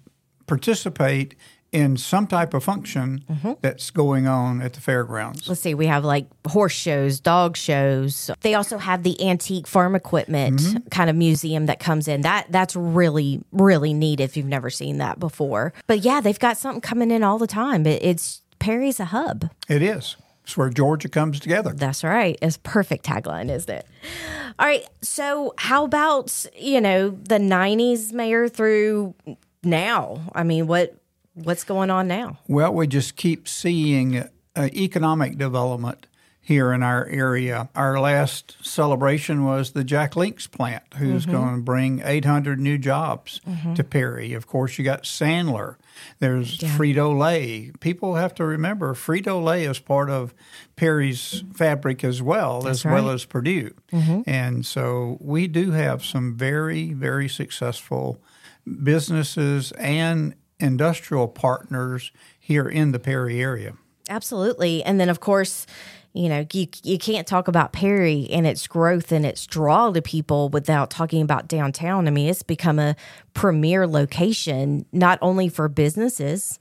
participate 0.47 1.35
in 1.73 1.97
some 1.97 2.27
type 2.27 2.55
of 2.55 2.65
function 2.65 3.25
mm-hmm. 3.31 3.53
that's 3.61 3.91
going 3.91 4.27
on 4.27 4.63
at 4.63 4.73
the 4.73 4.81
fairgrounds. 4.81 5.49
let's 5.49 5.61
see, 5.61 5.75
we 5.75 5.87
have 5.87 6.05
like 6.05 6.27
horse 6.47 6.73
shows, 6.73 7.21
dog 7.21 7.57
shows. 7.57 8.31
They 8.41 8.55
also 8.55 8.79
have 8.79 9.03
the 9.03 9.29
antique 9.29 9.67
farm 9.67 9.95
equipment 9.95 10.61
mm-hmm. 10.61 10.89
kind 10.89 11.11
of 11.11 11.17
museum 11.17 11.67
that 11.67 11.79
comes 11.79 12.09
in. 12.09 12.23
That 12.23 12.47
that's 12.51 12.75
really 12.75 13.43
really 13.53 13.93
neat 13.93 14.21
if 14.21 14.37
you've 14.37 14.47
never 14.47 14.71
seen 14.71 14.99
that 14.99 15.19
before. 15.19 15.73
But 15.87 16.01
yeah, 16.01 16.21
they've 16.21 16.39
got 16.39 16.57
something 16.57 16.81
coming 16.81 17.11
in 17.11 17.23
all 17.23 17.39
the 17.39 17.47
time. 17.47 17.87
It, 17.87 18.03
it's 18.03 18.43
Perry's 18.59 18.99
a 19.01 19.07
hub. 19.07 19.51
It 19.69 19.83
is. 19.83 20.17
It's 20.45 20.57
where 20.57 20.71
Georgia 20.71 21.11
comes 21.11 21.41
together. 21.41 21.75
That's 21.75 22.03
right. 22.03 22.39
It's 22.41 22.57
perfect 22.63 23.05
tagline, 23.05 23.51
isn't 23.51 23.71
it? 23.71 23.87
All 24.59 24.67
right. 24.67 24.89
So 25.03 25.53
how 25.59 25.85
about 25.85 26.47
you 26.59 26.81
know 26.81 27.11
the 27.11 27.39
'90s 27.39 28.13
mayor 28.15 28.49
through 28.49 29.15
now? 29.63 30.23
I 30.35 30.45
mean, 30.45 30.67
what 30.67 30.95
what's 31.45 31.65
going 31.65 31.91
on 31.91 32.09
now? 32.09 32.39
Well, 32.49 32.73
we 32.73 32.87
just 32.87 33.17
keep 33.17 33.49
seeing 33.49 34.19
uh, 34.57 34.69
economic 34.75 35.39
development 35.39 36.07
here 36.49 36.73
in 36.73 36.83
our 36.83 37.05
area. 37.09 37.69
Our 37.75 38.01
last 38.01 38.57
celebration 38.63 39.45
was 39.45 39.73
the 39.73 39.85
Jack 39.85 40.17
Links 40.17 40.47
plant, 40.47 40.83
who's 40.97 41.25
mm-hmm. 41.25 41.33
going 41.33 41.57
to 41.57 41.61
bring 41.61 42.01
800 42.03 42.59
new 42.59 42.79
jobs 42.79 43.43
mm-hmm. 43.47 43.75
to 43.75 43.85
Perry. 43.85 44.33
Of 44.33 44.47
course, 44.47 44.79
you 44.79 44.85
got 44.85 45.03
Sandler. 45.03 45.77
There's 46.21 46.57
Frito 46.57 47.15
Lay. 47.19 47.71
People 47.81 48.15
have 48.15 48.35
to 48.37 48.47
remember 48.47 48.95
Frito 48.95 49.45
Lay 49.45 49.67
is 49.67 49.79
part 49.79 50.09
of 50.09 50.33
Perry's 50.75 51.45
fabric 51.55 52.03
as 52.03 52.23
well, 52.23 52.67
as 52.67 52.83
well 52.83 53.11
as 53.11 53.27
Perdue. 53.27 53.75
Mm-hmm. 53.93 54.23
And 54.25 54.65
so 54.65 55.19
we 55.21 55.49
do 55.49 55.73
have 55.73 56.03
some 56.03 56.35
very, 56.35 56.95
very 56.95 57.29
successful 57.29 58.23
businesses 58.83 59.73
and 59.73 60.35
industrial 60.61 61.29
partners 61.29 62.11
here 62.39 62.69
in 62.69 62.93
the 62.93 62.99
Perry 62.99 63.41
area. 63.41 63.75
Absolutely. 64.09 64.83
And 64.83 64.99
then, 64.99 65.09
of 65.09 65.21
course, 65.21 65.67
you 66.15 66.29
know, 66.29 66.47
you, 66.53 66.67
you 66.83 66.99
can't 66.99 67.27
talk 67.27 67.49
about 67.49 67.73
Perry 67.73 68.27
and 68.31 68.47
its 68.47 68.67
growth 68.67 69.13
and 69.13 69.27
its 69.27 69.47
draw 69.47 69.91
to 69.91 70.03
people 70.03 70.49
without 70.49 70.91
talking 70.91 71.23
about 71.23 71.47
downtown. 71.47 72.09
I 72.09 72.11
mean, 72.11 72.29
it's 72.29 72.43
become 72.43 72.79
a 72.79 72.97
premier 73.35 73.87
location, 73.87 74.87
not 74.91 75.19
only 75.21 75.49
for 75.49 75.69
businesses, 75.69 76.59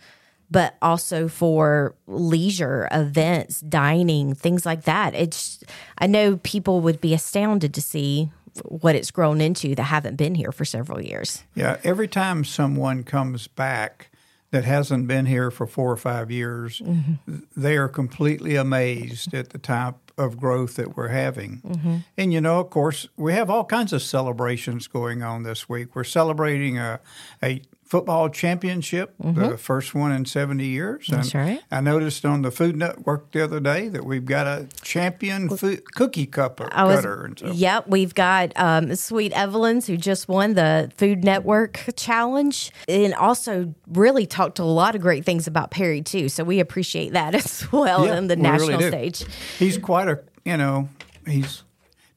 but 0.51 0.75
also 0.82 1.27
for 1.27 1.96
leisure 2.06 2.88
events, 2.92 3.62
dining, 3.62 4.34
things 4.34 4.66
like 4.66 4.84
that. 4.84 5.13
It's, 5.13 5.63
I 5.98 6.08
know 6.08 6.38
people 6.38 6.82
would 6.82 7.01
be 7.01 7.13
astounded 7.13 7.74
to 7.74 7.82
see 7.82 8.32
what 8.66 8.96
it's 8.96 9.12
grown 9.12 9.42
into 9.42 9.76
that 9.76 9.84
haven't 9.84 10.16
been 10.16 10.36
here 10.36 10.52
for 10.52 10.66
several 10.66 11.02
years. 11.02 11.44
Yeah, 11.56 11.78
every 11.84 12.08
time 12.08 12.44
someone 12.44 13.04
comes 13.04 13.48
back 13.48 14.10
that 14.52 14.64
hasn't 14.64 15.08
been 15.08 15.26
here 15.26 15.52
for 15.52 15.68
four 15.68 15.92
or 15.92 15.98
five 15.98 16.32
years, 16.32 16.80
mm-hmm. 16.80 17.40
they 17.56 17.76
are 17.78 17.90
completely 17.90 18.56
amazed 18.56 19.34
at 19.34 19.50
the 19.50 19.58
type 19.58 19.96
of 20.18 20.38
growth 20.38 20.76
that 20.76 20.96
we're 20.96 21.10
having. 21.10 21.62
Mm-hmm. 21.66 21.98
And 22.18 22.34
you 22.34 22.42
know, 22.42 22.60
of 22.60 22.70
course, 22.70 23.08
we 23.18 23.34
have 23.34 23.50
all 23.50 23.66
kinds 23.66 23.94
of 23.94 24.02
celebrations 24.02 24.88
going 24.88 25.22
on 25.22 25.44
this 25.44 25.70
week. 25.70 25.96
We're 25.96 26.04
celebrating 26.04 26.78
a, 26.78 27.00
a 27.44 27.62
football 27.88 28.29
championship, 28.29 29.13
the 29.20 29.58
first 29.58 29.96
one 29.96 30.12
in 30.12 30.25
70 30.25 30.65
years. 30.65 31.08
That's 31.10 31.34
and 31.34 31.50
right. 31.50 31.62
I 31.72 31.79
noticed 31.79 32.25
on 32.25 32.41
the 32.41 32.51
Food 32.51 32.75
Network 32.75 33.32
the 33.32 33.44
other 33.44 33.60
day 33.62 33.88
that 33.88 34.03
we've 34.03 34.25
got 34.25 34.46
a 34.46 34.67
champion 34.82 35.50
food, 35.50 35.84
cookie 35.96 36.25
cup 36.25 36.60
I 36.74 36.84
was, 36.84 36.98
cutter. 36.98 37.24
And 37.25 37.39
so, 37.39 37.48
yep, 37.51 37.88
we've 37.88 38.13
got 38.13 38.51
um, 38.58 38.94
Sweet 38.96 39.32
Evelyn's 39.34 39.88
who 39.88 39.96
just 39.96 40.27
won 40.27 40.56
the 40.56 40.91
Food 40.98 41.24
Network 41.24 41.79
challenge, 41.96 42.72
and 42.89 43.13
also 43.13 43.74
really 43.88 44.25
talked 44.25 44.60
a 44.60 44.65
lot 44.65 44.94
of 44.94 45.01
great 45.01 45.24
things 45.24 45.48
about 45.48 45.72
Perry 45.72 46.01
too. 46.01 46.27
So 46.29 46.44
we 46.44 46.60
appreciate 46.60 47.13
that 47.13 47.34
as 47.36 47.72
well 47.72 48.06
Yeah, 48.06 48.17
on 48.17 48.27
the 48.27 48.36
we 48.36 48.41
national 48.41 48.79
do. 48.79 48.89
stage. 48.89 49.24
He's 49.58 49.77
quite 49.77 50.10
a 50.10 50.20
you 50.44 50.58
know 50.58 50.89
he's 51.25 51.63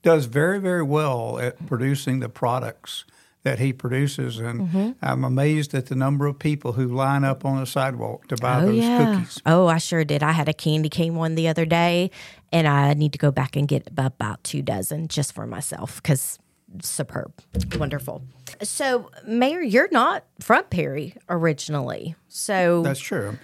does 0.02 0.24
very 0.26 0.58
very 0.58 0.82
well 0.82 1.38
at 1.38 1.66
producing 1.66 2.20
the 2.20 2.28
products 2.28 3.04
that 3.42 3.59
he 3.59 3.73
produces, 3.73 4.38
and 4.38 4.61
Mm-hmm. 4.68 4.90
I'm 5.02 5.25
amazed 5.25 5.75
at 5.75 5.87
the 5.87 5.94
number 5.94 6.26
of 6.26 6.38
people 6.38 6.73
who 6.73 6.87
line 6.88 7.25
up 7.25 7.44
on 7.44 7.59
the 7.61 7.66
sidewalk 7.66 8.26
to 8.28 8.37
buy 8.37 8.61
Oh 8.62 8.66
those 8.66 8.76
yeah. 8.76 9.14
cookies. 9.14 9.42
Oh, 9.47 9.66
I 9.66 9.78
sure 9.78 10.04
did. 10.04 10.23
I 10.23 10.32
had 10.32 10.49
a 10.49 10.52
candy 10.52 10.88
cane 10.90 11.14
one 11.14 11.35
the 11.37 11.49
other 11.49 11.64
day, 11.64 12.11
and 12.52 12.68
I 12.68 12.92
need 12.94 13.12
to 13.12 13.18
go 13.18 13.30
back 13.30 13.56
and 13.56 13.66
get 13.66 13.88
about 13.97 14.44
two 14.44 14.61
dozen 14.62 15.09
just 15.09 15.32
for 15.32 15.47
myself 15.47 16.02
because 16.02 16.38
superb, 16.82 17.32
wonderful. 17.78 18.23
So, 18.62 19.11
Mayor, 19.26 19.62
you're 19.62 19.88
not 19.90 20.25
from 20.40 20.64
Perry 20.64 21.16
originally, 21.28 22.14
so 22.28 22.82
That's 22.82 23.00
true. 23.00 23.38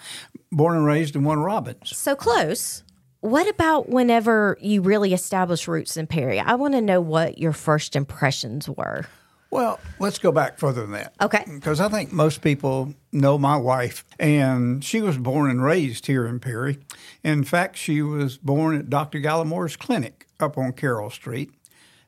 Born 0.52 0.76
and 0.76 0.84
raised 0.86 1.16
in 1.16 1.24
Warner 1.24 1.42
Robins. 1.42 1.96
So 1.96 2.14
close. 2.14 2.82
What 3.20 3.48
about 3.48 3.88
whenever 3.88 4.56
you 4.60 4.82
really 4.82 5.12
established 5.14 5.66
roots 5.66 5.96
in 5.96 6.06
Perry? 6.06 6.38
I 6.38 6.54
want 6.54 6.74
to 6.74 6.80
know 6.80 7.00
what 7.00 7.38
your 7.38 7.52
first 7.52 7.96
impressions 7.96 8.68
were. 8.68 9.06
Well, 9.50 9.80
let's 9.98 10.18
go 10.18 10.32
back 10.32 10.58
further 10.58 10.82
than 10.82 10.92
that. 10.92 11.14
Okay. 11.20 11.44
Because 11.46 11.80
I 11.80 11.88
think 11.88 12.12
most 12.12 12.42
people 12.42 12.94
know 13.12 13.38
my 13.38 13.56
wife, 13.56 14.04
and 14.18 14.84
she 14.84 15.00
was 15.00 15.16
born 15.18 15.50
and 15.50 15.62
raised 15.62 16.06
here 16.06 16.26
in 16.26 16.40
Perry. 16.40 16.78
In 17.22 17.44
fact, 17.44 17.76
she 17.76 18.02
was 18.02 18.36
born 18.38 18.76
at 18.76 18.90
Dr. 18.90 19.20
Gallimore's 19.20 19.76
clinic 19.76 20.26
up 20.40 20.58
on 20.58 20.72
Carroll 20.72 21.10
Street. 21.10 21.52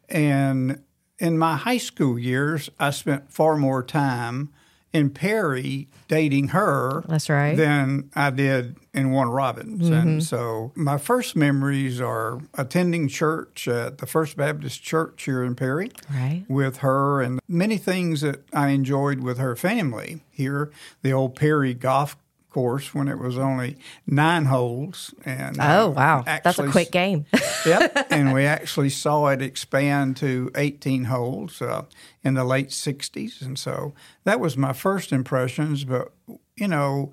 And 0.08 0.82
in 1.18 1.38
my 1.38 1.56
high 1.56 1.78
school 1.78 2.18
years, 2.18 2.70
I 2.78 2.90
spent 2.90 3.32
far 3.32 3.56
more 3.56 3.82
time 3.82 4.50
in 4.92 5.10
Perry 5.10 5.88
dating 6.08 6.48
her 6.48 7.04
That's 7.06 7.28
right. 7.28 7.56
than 7.56 8.10
I 8.14 8.30
did 8.30 8.76
in 8.94 9.10
Warner 9.10 9.30
Robins. 9.30 9.88
And 9.88 10.08
mm-hmm. 10.08 10.20
so 10.20 10.72
my 10.74 10.98
first 10.98 11.36
memories 11.36 12.00
are 12.00 12.40
attending 12.54 13.08
church 13.08 13.68
at 13.68 13.98
the 13.98 14.06
First 14.06 14.36
Baptist 14.36 14.82
Church 14.82 15.24
here 15.24 15.44
in 15.44 15.54
Perry 15.54 15.90
Right. 16.10 16.44
with 16.48 16.78
her 16.78 17.20
and 17.20 17.40
many 17.46 17.76
things 17.76 18.22
that 18.22 18.44
I 18.52 18.68
enjoyed 18.68 19.20
with 19.20 19.38
her 19.38 19.54
family. 19.56 20.22
Here, 20.30 20.70
the 21.02 21.12
old 21.12 21.36
Perry 21.36 21.74
golf 21.74 22.16
course 22.50 22.94
when 22.94 23.08
it 23.08 23.18
was 23.18 23.38
only 23.38 23.78
nine 24.06 24.46
holes. 24.46 25.14
And 25.24 25.56
Oh, 25.60 25.90
uh, 25.90 25.90
wow. 25.90 26.22
That's 26.26 26.58
a 26.58 26.68
quick 26.68 26.90
game. 26.90 27.26
yep. 27.66 28.08
And 28.10 28.32
we 28.32 28.44
actually 28.44 28.90
saw 28.90 29.26
it 29.28 29.42
expand 29.42 30.16
to 30.18 30.50
18 30.54 31.04
holes 31.04 31.60
uh, 31.62 31.82
in 32.22 32.34
the 32.34 32.44
late 32.44 32.68
60s. 32.68 33.42
And 33.42 33.58
so 33.58 33.94
that 34.24 34.40
was 34.40 34.56
my 34.56 34.72
first 34.72 35.12
impressions. 35.12 35.84
But, 35.84 36.12
you 36.56 36.68
know, 36.68 37.12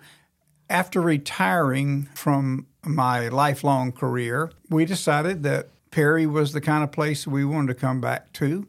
after 0.69 1.01
retiring 1.01 2.09
from 2.13 2.67
my 2.83 3.27
lifelong 3.27 3.91
career, 3.91 4.51
we 4.69 4.85
decided 4.85 5.43
that 5.43 5.69
Perry 5.91 6.25
was 6.25 6.53
the 6.53 6.61
kind 6.61 6.83
of 6.83 6.91
place 6.91 7.25
we 7.25 7.45
wanted 7.45 7.67
to 7.67 7.79
come 7.79 8.01
back 8.01 8.33
to. 8.33 8.67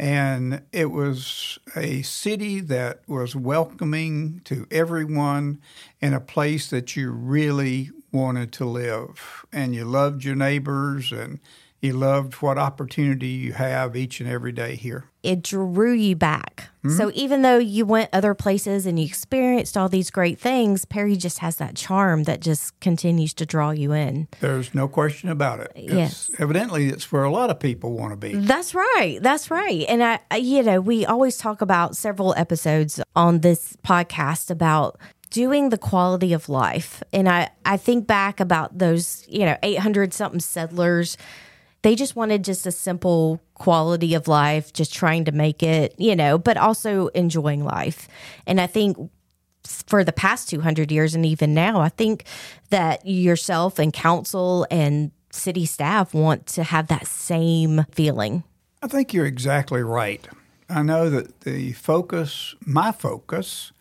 And 0.00 0.62
it 0.72 0.90
was 0.90 1.58
a 1.76 2.00
city 2.00 2.60
that 2.60 3.06
was 3.06 3.36
welcoming 3.36 4.40
to 4.44 4.66
everyone 4.70 5.60
and 6.00 6.14
a 6.14 6.20
place 6.20 6.70
that 6.70 6.96
you 6.96 7.10
really 7.10 7.90
wanted 8.10 8.50
to 8.52 8.64
live. 8.64 9.44
And 9.52 9.74
you 9.74 9.84
loved 9.84 10.24
your 10.24 10.36
neighbors 10.36 11.12
and 11.12 11.38
you 11.80 11.94
loved 11.94 12.34
what 12.34 12.58
opportunity 12.58 13.28
you 13.28 13.54
have 13.54 13.96
each 13.96 14.20
and 14.20 14.28
every 14.28 14.52
day 14.52 14.76
here. 14.76 15.04
It 15.22 15.42
drew 15.42 15.92
you 15.92 16.14
back. 16.16 16.68
Mm-hmm. 16.84 16.96
So 16.96 17.10
even 17.14 17.42
though 17.42 17.58
you 17.58 17.84
went 17.84 18.10
other 18.12 18.34
places 18.34 18.86
and 18.86 18.98
you 18.98 19.06
experienced 19.06 19.76
all 19.76 19.88
these 19.88 20.10
great 20.10 20.38
things, 20.38 20.84
Perry 20.84 21.16
just 21.16 21.38
has 21.38 21.56
that 21.56 21.76
charm 21.76 22.24
that 22.24 22.40
just 22.40 22.78
continues 22.80 23.32
to 23.34 23.46
draw 23.46 23.70
you 23.70 23.92
in. 23.92 24.28
There's 24.40 24.74
no 24.74 24.88
question 24.88 25.28
about 25.30 25.60
it. 25.60 25.72
Yes. 25.74 26.28
It's, 26.30 26.40
evidently, 26.40 26.88
it's 26.88 27.10
where 27.10 27.24
a 27.24 27.30
lot 27.30 27.50
of 27.50 27.60
people 27.60 27.92
want 27.92 28.12
to 28.12 28.16
be. 28.16 28.34
That's 28.34 28.74
right. 28.74 29.18
That's 29.20 29.50
right. 29.50 29.84
And 29.88 30.02
I, 30.02 30.36
you 30.36 30.62
know, 30.62 30.80
we 30.80 31.06
always 31.06 31.38
talk 31.38 31.60
about 31.60 31.96
several 31.96 32.34
episodes 32.36 33.00
on 33.14 33.40
this 33.40 33.76
podcast 33.84 34.50
about 34.50 34.98
doing 35.30 35.68
the 35.68 35.78
quality 35.78 36.32
of 36.32 36.48
life. 36.48 37.02
And 37.12 37.28
I, 37.28 37.50
I 37.64 37.76
think 37.76 38.06
back 38.06 38.40
about 38.40 38.76
those, 38.76 39.24
you 39.28 39.44
know, 39.44 39.56
800 39.62 40.12
something 40.12 40.40
settlers 40.40 41.16
they 41.82 41.94
just 41.94 42.16
wanted 42.16 42.44
just 42.44 42.66
a 42.66 42.72
simple 42.72 43.40
quality 43.54 44.14
of 44.14 44.28
life, 44.28 44.72
just 44.72 44.92
trying 44.92 45.24
to 45.24 45.32
make 45.32 45.62
it, 45.62 45.94
you 45.98 46.14
know, 46.14 46.38
but 46.38 46.56
also 46.56 47.08
enjoying 47.08 47.64
life. 47.64 48.08
And 48.46 48.60
I 48.60 48.66
think 48.66 48.96
for 49.64 50.04
the 50.04 50.12
past 50.12 50.48
200 50.48 50.90
years 50.90 51.14
and 51.14 51.24
even 51.24 51.54
now, 51.54 51.80
I 51.80 51.88
think 51.88 52.24
that 52.70 53.06
yourself 53.06 53.78
and 53.78 53.92
council 53.92 54.66
and 54.70 55.10
city 55.30 55.64
staff 55.64 56.12
want 56.12 56.46
to 56.46 56.64
have 56.64 56.88
that 56.88 57.06
same 57.06 57.84
feeling. 57.92 58.44
I 58.82 58.88
think 58.88 59.12
you're 59.12 59.26
exactly 59.26 59.82
right. 59.82 60.26
I 60.68 60.82
know 60.82 61.10
that 61.10 61.40
the 61.40 61.72
focus, 61.72 62.54
my 62.64 62.92
focus, 62.92 63.72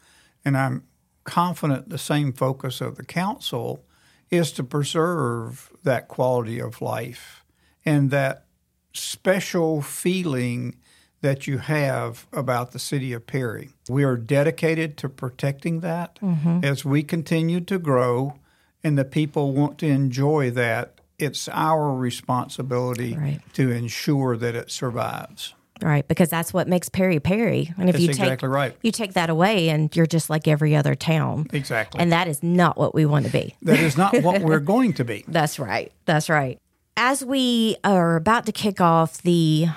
and 0.43 0.57
I'm 0.57 0.83
confident 1.23 1.89
the 1.89 1.97
same 1.97 2.33
focus 2.33 2.81
of 2.81 2.95
the 2.95 3.05
council 3.05 3.83
is 4.31 4.51
to 4.53 4.63
preserve 4.63 5.71
that 5.83 6.07
quality 6.07 6.59
of 6.59 6.81
life 6.81 7.43
and 7.85 8.11
that 8.11 8.45
special 8.93 9.81
feeling 9.81 10.75
that 11.21 11.47
you 11.47 11.57
have 11.57 12.27
about 12.31 12.71
the 12.71 12.79
city 12.79 13.11
of 13.13 13.27
Perry. 13.27 13.69
We 13.89 14.03
are 14.03 14.15
dedicated 14.15 14.97
to 14.97 15.09
protecting 15.09 15.81
that 15.81 16.17
mm-hmm. 16.21 16.63
as 16.63 16.85
we 16.85 17.03
continue 17.03 17.59
to 17.61 17.77
grow 17.77 18.39
and 18.83 18.97
the 18.97 19.05
people 19.05 19.51
want 19.51 19.77
to 19.79 19.87
enjoy 19.87 20.51
that. 20.51 20.93
It's 21.17 21.49
our 21.49 21.93
responsibility 21.93 23.17
right. 23.17 23.41
to 23.53 23.69
ensure 23.69 24.37
that 24.37 24.55
it 24.55 24.71
survives. 24.71 25.53
Right, 25.81 26.07
because 26.07 26.29
that's 26.29 26.53
what 26.53 26.67
makes 26.67 26.87
Perry 26.87 27.19
Perry. 27.19 27.73
And 27.77 27.89
if 27.89 27.93
that's 27.93 28.01
you 28.01 28.07
take 28.09 28.19
exactly 28.19 28.49
right. 28.49 28.75
you 28.81 28.91
take 28.91 29.13
that 29.13 29.29
away 29.29 29.69
and 29.69 29.93
you're 29.95 30.05
just 30.05 30.29
like 30.29 30.47
every 30.47 30.75
other 30.75 30.93
town. 30.93 31.47
Exactly. 31.53 32.01
And 32.01 32.11
that 32.11 32.27
is 32.27 32.43
not 32.43 32.77
what 32.77 32.93
we 32.93 33.05
want 33.05 33.25
to 33.25 33.31
be. 33.31 33.55
That 33.61 33.79
is 33.79 33.97
not 33.97 34.21
what 34.21 34.41
we're 34.43 34.59
going 34.59 34.93
to 34.93 35.05
be. 35.05 35.23
That's 35.27 35.57
right. 35.57 35.91
That's 36.05 36.29
right 36.29 36.59
as 36.99 37.23
we 37.23 37.77
are 37.85 38.17
about 38.17 38.45
to 38.45 38.51
kick 38.51 38.81
off 38.81 39.21
the 39.21 39.67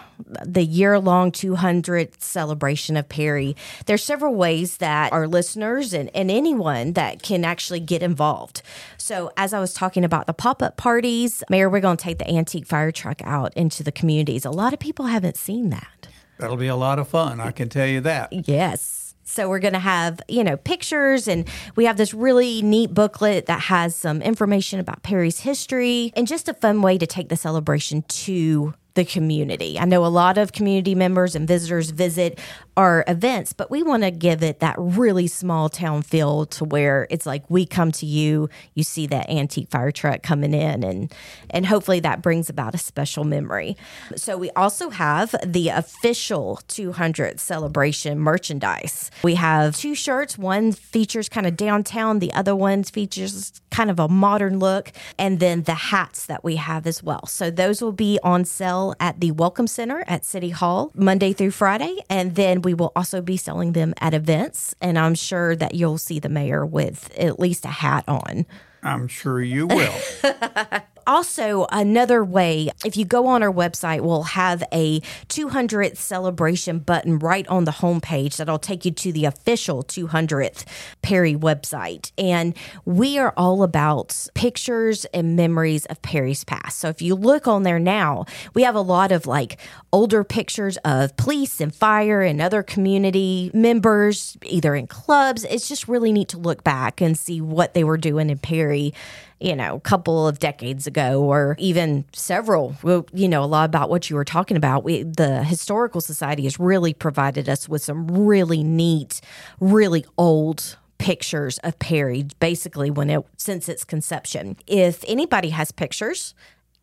the 0.44 0.64
year 0.64 0.98
long 0.98 1.30
200th 1.30 2.20
celebration 2.20 2.96
of 2.96 3.08
Perry, 3.08 3.56
there's 3.86 4.02
several 4.02 4.34
ways 4.34 4.78
that 4.78 5.12
our 5.12 5.26
listeners 5.26 5.92
and, 5.92 6.10
and 6.14 6.30
anyone 6.30 6.92
that 6.94 7.22
can 7.22 7.44
actually 7.44 7.80
get 7.80 8.02
involved. 8.02 8.62
So, 8.98 9.30
as 9.36 9.52
I 9.52 9.60
was 9.60 9.72
talking 9.72 10.04
about 10.04 10.26
the 10.26 10.32
pop 10.32 10.62
up 10.62 10.76
parties, 10.76 11.44
Mayor, 11.48 11.70
we're 11.70 11.80
going 11.80 11.96
to 11.96 12.02
take 12.02 12.18
the 12.18 12.28
antique 12.28 12.66
fire 12.66 12.92
truck 12.92 13.20
out 13.24 13.54
into 13.54 13.82
the 13.82 13.92
communities. 13.92 14.44
A 14.44 14.50
lot 14.50 14.72
of 14.72 14.80
people 14.80 15.06
haven't 15.06 15.36
seen 15.36 15.70
that. 15.70 16.08
That'll 16.38 16.56
be 16.56 16.66
a 16.66 16.76
lot 16.76 16.98
of 16.98 17.08
fun, 17.08 17.40
I 17.40 17.52
can 17.52 17.68
tell 17.68 17.86
you 17.86 18.00
that. 18.00 18.32
Yes. 18.32 19.01
So 19.24 19.48
we're 19.48 19.60
going 19.60 19.74
to 19.74 19.78
have, 19.78 20.20
you 20.28 20.44
know, 20.44 20.56
pictures 20.56 21.28
and 21.28 21.48
we 21.76 21.84
have 21.84 21.96
this 21.96 22.12
really 22.12 22.62
neat 22.62 22.92
booklet 22.92 23.46
that 23.46 23.60
has 23.60 23.94
some 23.94 24.20
information 24.22 24.80
about 24.80 25.02
Perry's 25.02 25.40
history 25.40 26.12
and 26.16 26.26
just 26.26 26.48
a 26.48 26.54
fun 26.54 26.82
way 26.82 26.98
to 26.98 27.06
take 27.06 27.28
the 27.28 27.36
celebration 27.36 28.02
to 28.02 28.74
the 28.94 29.04
community. 29.04 29.78
I 29.78 29.84
know 29.86 30.04
a 30.04 30.08
lot 30.08 30.36
of 30.36 30.52
community 30.52 30.94
members 30.94 31.34
and 31.34 31.48
visitors 31.48 31.90
visit 31.90 32.38
our 32.76 33.04
events, 33.06 33.52
but 33.52 33.70
we 33.70 33.82
want 33.82 34.02
to 34.02 34.10
give 34.10 34.42
it 34.42 34.60
that 34.60 34.74
really 34.78 35.26
small 35.26 35.68
town 35.68 36.02
feel 36.02 36.46
to 36.46 36.64
where 36.64 37.06
it's 37.10 37.26
like 37.26 37.48
we 37.50 37.66
come 37.66 37.92
to 37.92 38.06
you, 38.06 38.48
you 38.74 38.82
see 38.82 39.06
that 39.06 39.28
antique 39.28 39.70
fire 39.70 39.90
truck 39.90 40.22
coming 40.22 40.54
in 40.54 40.82
and 40.82 41.12
and 41.50 41.66
hopefully 41.66 42.00
that 42.00 42.22
brings 42.22 42.48
about 42.48 42.74
a 42.74 42.78
special 42.78 43.24
memory. 43.24 43.76
So 44.16 44.38
we 44.38 44.50
also 44.50 44.90
have 44.90 45.34
the 45.44 45.68
official 45.68 46.60
200th 46.68 47.40
celebration 47.40 48.18
merchandise. 48.18 49.10
We 49.22 49.34
have 49.34 49.76
two 49.76 49.94
shirts, 49.94 50.38
one 50.38 50.72
features 50.72 51.28
kind 51.28 51.46
of 51.46 51.56
downtown, 51.56 52.20
the 52.20 52.32
other 52.32 52.56
one 52.56 52.84
features 52.84 53.60
kind 53.70 53.90
of 53.90 53.98
a 53.98 54.08
modern 54.08 54.58
look, 54.58 54.92
and 55.18 55.40
then 55.40 55.62
the 55.62 55.74
hats 55.74 56.26
that 56.26 56.42
we 56.42 56.56
have 56.56 56.86
as 56.86 57.02
well. 57.02 57.26
So 57.26 57.50
those 57.50 57.82
will 57.82 57.92
be 57.92 58.18
on 58.22 58.44
sale 58.44 58.94
at 58.98 59.20
the 59.20 59.30
Welcome 59.32 59.66
Center 59.66 60.04
at 60.06 60.24
City 60.24 60.50
Hall 60.50 60.90
Monday 60.94 61.32
through 61.32 61.50
Friday 61.50 61.98
and 62.08 62.34
then 62.34 62.61
we 62.64 62.74
will 62.74 62.92
also 62.94 63.20
be 63.20 63.36
selling 63.36 63.72
them 63.72 63.94
at 64.00 64.14
events, 64.14 64.74
and 64.80 64.98
I'm 64.98 65.14
sure 65.14 65.54
that 65.56 65.74
you'll 65.74 65.98
see 65.98 66.18
the 66.18 66.28
mayor 66.28 66.64
with 66.64 67.12
at 67.18 67.38
least 67.38 67.64
a 67.64 67.68
hat 67.68 68.04
on. 68.08 68.46
I'm 68.82 69.08
sure 69.08 69.40
you 69.40 69.66
will. 69.66 69.94
also, 71.06 71.66
another 71.70 72.24
way, 72.24 72.70
if 72.84 72.96
you 72.96 73.04
go 73.04 73.26
on 73.26 73.42
our 73.42 73.52
website, 73.52 74.00
we'll 74.00 74.22
have 74.22 74.62
a 74.72 75.00
200th 75.28 75.96
celebration 75.96 76.78
button 76.78 77.18
right 77.18 77.46
on 77.48 77.64
the 77.64 77.72
homepage 77.72 78.36
that'll 78.36 78.58
take 78.58 78.84
you 78.84 78.90
to 78.90 79.12
the 79.12 79.24
official 79.24 79.82
200th 79.82 80.64
Perry 81.02 81.34
website. 81.34 82.12
And 82.16 82.56
we 82.84 83.18
are 83.18 83.32
all 83.36 83.62
about 83.62 84.26
pictures 84.34 85.04
and 85.06 85.36
memories 85.36 85.86
of 85.86 86.00
Perry's 86.02 86.44
past. 86.44 86.78
So 86.78 86.88
if 86.88 87.02
you 87.02 87.14
look 87.14 87.46
on 87.46 87.62
there 87.62 87.78
now, 87.78 88.24
we 88.54 88.62
have 88.62 88.74
a 88.74 88.80
lot 88.80 89.12
of 89.12 89.26
like 89.26 89.58
older 89.92 90.24
pictures 90.24 90.76
of 90.78 91.16
police 91.16 91.60
and 91.60 91.74
fire 91.74 92.22
and 92.22 92.40
other 92.40 92.62
community 92.62 93.50
members, 93.54 94.36
either 94.44 94.74
in 94.74 94.86
clubs. 94.86 95.44
It's 95.44 95.68
just 95.68 95.88
really 95.88 96.12
neat 96.12 96.28
to 96.28 96.38
look 96.38 96.64
back 96.64 97.00
and 97.00 97.16
see 97.16 97.40
what 97.40 97.74
they 97.74 97.84
were 97.84 97.98
doing 97.98 98.30
in 98.30 98.38
Perry 98.38 98.94
you 99.42 99.56
know, 99.56 99.76
a 99.76 99.80
couple 99.80 100.26
of 100.26 100.38
decades 100.38 100.86
ago 100.86 101.22
or 101.22 101.56
even 101.58 102.04
several. 102.12 102.76
You 103.12 103.28
know, 103.28 103.42
a 103.42 103.46
lot 103.46 103.64
about 103.64 103.90
what 103.90 104.08
you 104.08 104.16
were 104.16 104.24
talking 104.24 104.56
about. 104.56 104.84
We, 104.84 105.02
the 105.02 105.42
Historical 105.44 106.00
Society 106.00 106.44
has 106.44 106.58
really 106.58 106.94
provided 106.94 107.48
us 107.48 107.68
with 107.68 107.82
some 107.82 108.06
really 108.06 108.62
neat, 108.62 109.20
really 109.60 110.06
old 110.16 110.76
pictures 110.98 111.58
of 111.58 111.76
Perry 111.80 112.24
basically 112.38 112.88
when 112.90 113.10
it 113.10 113.24
since 113.36 113.68
its 113.68 113.82
conception. 113.82 114.56
If 114.68 115.04
anybody 115.08 115.48
has 115.50 115.72
pictures, 115.72 116.34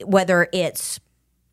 whether 0.03 0.49
it's 0.51 0.99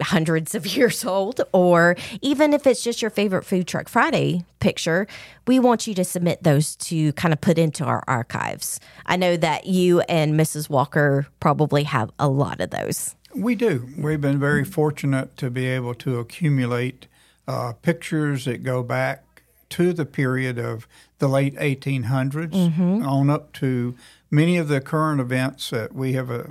hundreds 0.03 0.55
of 0.55 0.67
years 0.77 1.05
old, 1.05 1.41
or 1.53 1.97
even 2.23 2.53
if 2.53 2.67
it's 2.67 2.83
just 2.83 3.03
your 3.03 3.11
favorite 3.11 3.45
Food 3.45 3.67
Truck 3.67 3.89
Friday 3.89 4.45
picture, 4.61 5.07
we 5.47 5.59
want 5.59 5.87
you 5.87 5.95
to 5.95 6.05
submit 6.05 6.43
those 6.43 6.77
to 6.77 7.13
kind 7.15 7.33
of 7.33 7.41
put 7.41 7.59
into 7.59 7.85
our 7.85 8.03
archives. 8.07 8.81
I 9.05 9.17
know 9.17 9.37
that 9.37 9.67
you 9.67 10.01
and 10.01 10.39
Mrs. 10.39 10.69
Walker 10.69 11.27
probably 11.41 11.85
have 11.85 12.11
a 12.19 12.29
lot 12.29 12.61
of 12.61 12.71
those. 12.71 13.15
We 13.35 13.55
do. 13.55 13.89
We've 13.99 14.21
been 14.21 14.41
very 14.41 14.65
fortunate 14.65 15.37
to 15.39 15.51
be 15.51 15.67
able 15.67 15.95
to 15.97 16.19
accumulate 16.19 17.07
uh, 17.47 17.75
pictures 17.75 18.47
that 18.47 18.63
go 18.63 18.83
back 18.83 19.43
to 19.69 19.93
the 19.93 20.07
period 20.07 20.59
of 20.59 20.87
the 21.19 21.29
late 21.29 21.55
1800s 21.57 22.51
mm-hmm. 22.51 23.07
on 23.07 23.31
up 23.31 23.53
to 23.55 23.95
many 24.31 24.57
of 24.57 24.69
the 24.69 24.81
current 24.81 25.21
events 25.21 25.71
that 25.71 25.95
we 25.95 26.13
have 26.13 26.31
uh, 26.31 26.45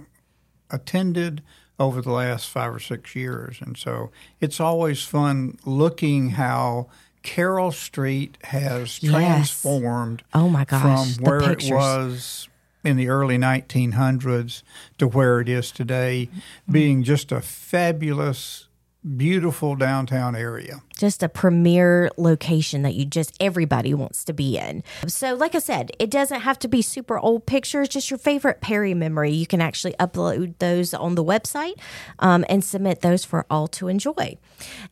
attended 0.69 1.41
over 1.79 2.01
the 2.01 2.11
last 2.11 2.49
five 2.49 2.73
or 2.73 2.79
six 2.79 3.15
years. 3.15 3.57
And 3.61 3.77
so 3.77 4.11
it's 4.39 4.59
always 4.59 5.03
fun 5.03 5.57
looking 5.65 6.31
how 6.31 6.87
Carroll 7.23 7.71
Street 7.71 8.37
has 8.45 9.01
yes. 9.01 9.11
transformed 9.11 10.23
oh 10.33 10.47
my 10.49 10.63
gosh, 10.63 11.15
from 11.15 11.23
where 11.23 11.51
it 11.51 11.65
was 11.69 12.47
in 12.83 12.97
the 12.97 13.09
early 13.09 13.37
1900s 13.37 14.61
to 14.99 15.07
where 15.07 15.41
it 15.41 15.49
is 15.49 15.71
today, 15.71 16.29
being 16.69 17.03
just 17.03 17.31
a 17.31 17.41
fabulous 17.41 18.67
beautiful 19.05 19.75
downtown 19.75 20.35
area. 20.35 20.81
Just 20.97 21.21
a 21.21 21.29
premier 21.29 22.09
location 22.17 22.81
that 22.81 22.95
you 22.95 23.05
just 23.05 23.35
everybody 23.39 23.93
wants 23.93 24.23
to 24.25 24.33
be 24.33 24.57
in. 24.57 24.83
So, 25.07 25.35
like 25.35 25.55
I 25.55 25.59
said, 25.59 25.91
it 25.99 26.09
doesn't 26.09 26.41
have 26.41 26.57
to 26.59 26.67
be 26.67 26.81
super 26.81 27.19
old 27.19 27.45
pictures, 27.45 27.89
just 27.89 28.09
your 28.09 28.17
favorite 28.17 28.61
Perry 28.61 28.93
memory. 28.93 29.31
You 29.31 29.45
can 29.45 29.61
actually 29.61 29.93
upload 29.93 30.57
those 30.59 30.93
on 30.93 31.15
the 31.15 31.23
website 31.23 31.75
um, 32.19 32.45
and 32.49 32.63
submit 32.63 33.01
those 33.01 33.23
for 33.25 33.45
all 33.49 33.67
to 33.69 33.87
enjoy. 33.87 34.37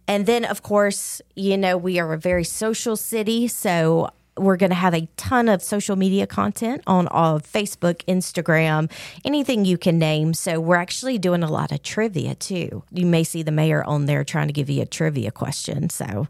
And 0.08 0.26
then, 0.26 0.46
of 0.46 0.62
course, 0.62 1.22
you 1.36 1.58
know, 1.58 1.78
we 1.78 2.00
are 2.00 2.14
a 2.14 2.18
very 2.18 2.44
social 2.44 2.96
city. 2.96 3.48
So, 3.48 4.10
we're 4.38 4.58
going 4.58 4.72
to 4.72 4.76
have 4.76 4.94
a 4.94 5.08
ton 5.18 5.48
of 5.48 5.62
social 5.62 5.96
media 5.96 6.26
content 6.26 6.82
on 6.88 7.08
uh, 7.12 7.36
Facebook, 7.36 8.04
Instagram, 8.06 8.92
anything 9.24 9.66
you 9.66 9.78
can 9.78 10.00
name. 10.00 10.34
So 10.34 10.60
we're 10.60 10.76
actually 10.76 11.18
doing 11.18 11.44
a 11.44 11.52
lot 11.52 11.72
of 11.72 11.84
trivia 11.84 12.36
too. 12.36 12.84
You 12.92 13.06
may 13.06 13.24
see 13.24 13.44
the 13.44 13.52
mayor 13.52 13.84
on 13.84 14.06
there 14.06 14.24
trying 14.24 14.48
to 14.48 14.54
give 14.54 14.70
you 14.70 14.82
a 14.82 14.86
trivia 14.86 15.32
question. 15.32 15.90
So 15.90 16.28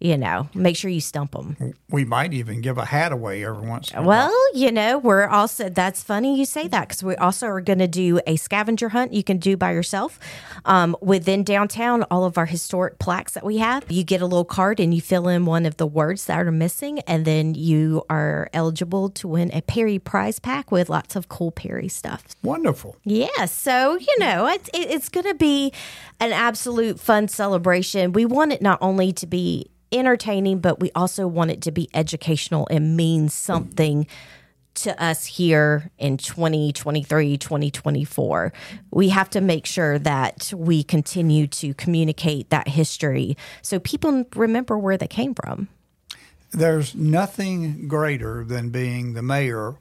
you 0.00 0.18
know, 0.18 0.48
make 0.54 0.76
sure 0.76 0.90
you 0.90 1.00
stump 1.00 1.32
them. 1.32 1.74
We 1.88 2.04
might 2.04 2.34
even 2.34 2.60
give 2.60 2.76
a 2.76 2.84
hat 2.84 3.12
away 3.12 3.44
every 3.44 3.66
once 3.66 3.90
in 3.90 3.98
a 3.98 4.02
while. 4.02 4.28
Well, 4.28 4.50
you 4.52 4.70
know, 4.70 4.98
we're 4.98 5.26
also, 5.26 5.68
that's 5.68 6.02
funny 6.02 6.38
you 6.38 6.44
say 6.44 6.68
that 6.68 6.88
because 6.88 7.02
we 7.02 7.16
also 7.16 7.46
are 7.46 7.60
going 7.60 7.78
to 7.78 7.88
do 7.88 8.20
a 8.26 8.36
scavenger 8.36 8.90
hunt 8.90 9.12
you 9.12 9.24
can 9.24 9.38
do 9.38 9.56
by 9.56 9.72
yourself. 9.72 10.18
Um, 10.64 10.96
within 11.00 11.44
downtown, 11.44 12.02
all 12.10 12.24
of 12.24 12.36
our 12.36 12.46
historic 12.46 12.98
plaques 12.98 13.32
that 13.32 13.44
we 13.44 13.58
have, 13.58 13.90
you 13.90 14.04
get 14.04 14.20
a 14.20 14.26
little 14.26 14.44
card 14.44 14.80
and 14.80 14.92
you 14.92 15.00
fill 15.00 15.28
in 15.28 15.46
one 15.46 15.64
of 15.64 15.76
the 15.76 15.86
words 15.86 16.26
that 16.26 16.38
are 16.38 16.52
missing, 16.52 16.98
and 17.00 17.24
then 17.24 17.54
you 17.54 18.02
are 18.10 18.50
eligible 18.52 19.08
to 19.10 19.28
win 19.28 19.50
a 19.52 19.62
Perry 19.62 19.98
prize 19.98 20.38
pack 20.38 20.70
with 20.70 20.88
lots 20.90 21.16
of 21.16 21.28
cool 21.28 21.50
Perry 21.50 21.88
stuff. 21.88 22.24
Wonderful. 22.42 22.96
Yeah, 23.04 23.46
so 23.46 23.96
you 23.96 24.18
know, 24.18 24.46
it, 24.48 24.68
it, 24.74 24.90
it's 24.90 25.08
going 25.08 25.26
to 25.26 25.34
be 25.34 25.72
an 26.20 26.32
absolute 26.32 27.00
fun 27.00 27.28
celebration. 27.28 28.12
We 28.12 28.24
want 28.24 28.52
it 28.52 28.60
not 28.60 28.78
only 28.80 29.12
to 29.14 29.26
be 29.26 29.70
entertaining, 29.94 30.58
but 30.58 30.80
we 30.80 30.90
also 30.94 31.26
want 31.26 31.50
it 31.50 31.62
to 31.62 31.72
be 31.72 31.88
educational 31.94 32.66
and 32.70 32.96
mean 32.96 33.28
something 33.28 34.06
to 34.74 35.02
us 35.02 35.24
here 35.24 35.90
in 35.98 36.16
2023, 36.16 37.38
2024. 37.38 38.52
We 38.90 39.08
have 39.10 39.30
to 39.30 39.40
make 39.40 39.66
sure 39.66 39.98
that 40.00 40.52
we 40.54 40.82
continue 40.82 41.46
to 41.46 41.74
communicate 41.74 42.50
that 42.50 42.68
history 42.68 43.36
so 43.62 43.78
people 43.78 44.24
remember 44.34 44.76
where 44.76 44.96
they 44.96 45.06
came 45.06 45.34
from. 45.34 45.68
There's 46.50 46.94
nothing 46.94 47.88
greater 47.88 48.44
than 48.44 48.70
being 48.70 49.14
the 49.14 49.22
mayor 49.22 49.78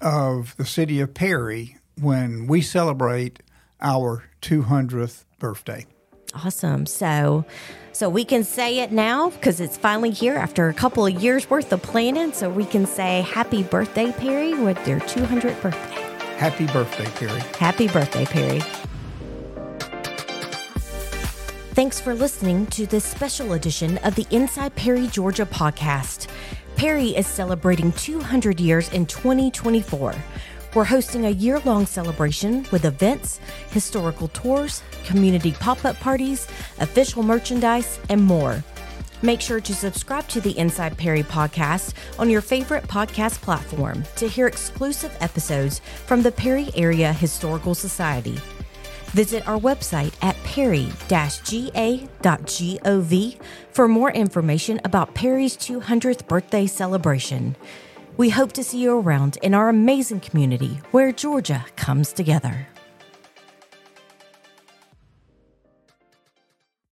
of 0.00 0.56
the 0.56 0.66
city 0.66 1.00
of 1.00 1.14
Perry 1.14 1.76
when 1.98 2.46
we 2.46 2.62
celebrate 2.62 3.42
our 3.80 4.24
200th 4.42 5.24
birthday. 5.38 5.86
Awesome. 6.34 6.86
So 6.86 7.44
so 7.92 8.08
we 8.08 8.24
can 8.24 8.44
say 8.44 8.78
it 8.78 8.92
now 8.92 9.30
because 9.30 9.60
it's 9.60 9.76
finally 9.76 10.10
here 10.10 10.36
after 10.36 10.68
a 10.68 10.74
couple 10.74 11.04
of 11.04 11.12
years 11.22 11.50
worth 11.50 11.72
of 11.72 11.82
planning. 11.82 12.32
So 12.32 12.48
we 12.48 12.64
can 12.64 12.86
say 12.86 13.22
happy 13.22 13.62
birthday, 13.62 14.12
Perry, 14.12 14.54
with 14.54 14.86
your 14.86 15.00
200th 15.00 15.60
birthday. 15.60 16.00
Happy 16.36 16.66
birthday, 16.68 17.04
Perry. 17.04 17.40
Happy 17.58 17.88
birthday, 17.88 18.24
Perry. 18.24 18.62
Thanks 21.74 22.00
for 22.00 22.14
listening 22.14 22.66
to 22.68 22.86
this 22.86 23.04
special 23.04 23.52
edition 23.52 23.98
of 23.98 24.14
the 24.14 24.26
Inside 24.30 24.74
Perry, 24.74 25.06
Georgia 25.06 25.46
podcast. 25.46 26.28
Perry 26.76 27.08
is 27.08 27.26
celebrating 27.26 27.92
200 27.92 28.58
years 28.58 28.88
in 28.90 29.04
2024. 29.04 30.14
We're 30.72 30.84
hosting 30.84 31.26
a 31.26 31.30
year 31.30 31.58
long 31.64 31.84
celebration 31.84 32.64
with 32.70 32.84
events, 32.84 33.40
historical 33.70 34.28
tours, 34.28 34.84
community 35.04 35.50
pop 35.50 35.84
up 35.84 35.98
parties, 35.98 36.46
official 36.78 37.24
merchandise, 37.24 37.98
and 38.08 38.22
more. 38.22 38.62
Make 39.20 39.40
sure 39.40 39.60
to 39.60 39.74
subscribe 39.74 40.28
to 40.28 40.40
the 40.40 40.56
Inside 40.56 40.96
Perry 40.96 41.24
podcast 41.24 41.94
on 42.20 42.30
your 42.30 42.40
favorite 42.40 42.84
podcast 42.84 43.40
platform 43.40 44.04
to 44.14 44.28
hear 44.28 44.46
exclusive 44.46 45.14
episodes 45.20 45.80
from 46.06 46.22
the 46.22 46.30
Perry 46.30 46.68
Area 46.76 47.12
Historical 47.12 47.74
Society. 47.74 48.38
Visit 49.08 49.48
our 49.48 49.58
website 49.58 50.14
at 50.22 50.36
perry-ga.gov 50.44 50.90
for 53.72 53.88
more 53.88 54.12
information 54.12 54.80
about 54.84 55.14
Perry's 55.14 55.56
200th 55.56 56.28
birthday 56.28 56.68
celebration. 56.68 57.56
We 58.20 58.28
hope 58.28 58.52
to 58.52 58.62
see 58.62 58.80
you 58.82 58.98
around 58.98 59.38
in 59.38 59.54
our 59.54 59.70
amazing 59.70 60.20
community 60.20 60.82
where 60.90 61.10
Georgia 61.10 61.64
comes 61.76 62.12
together. 62.12 62.68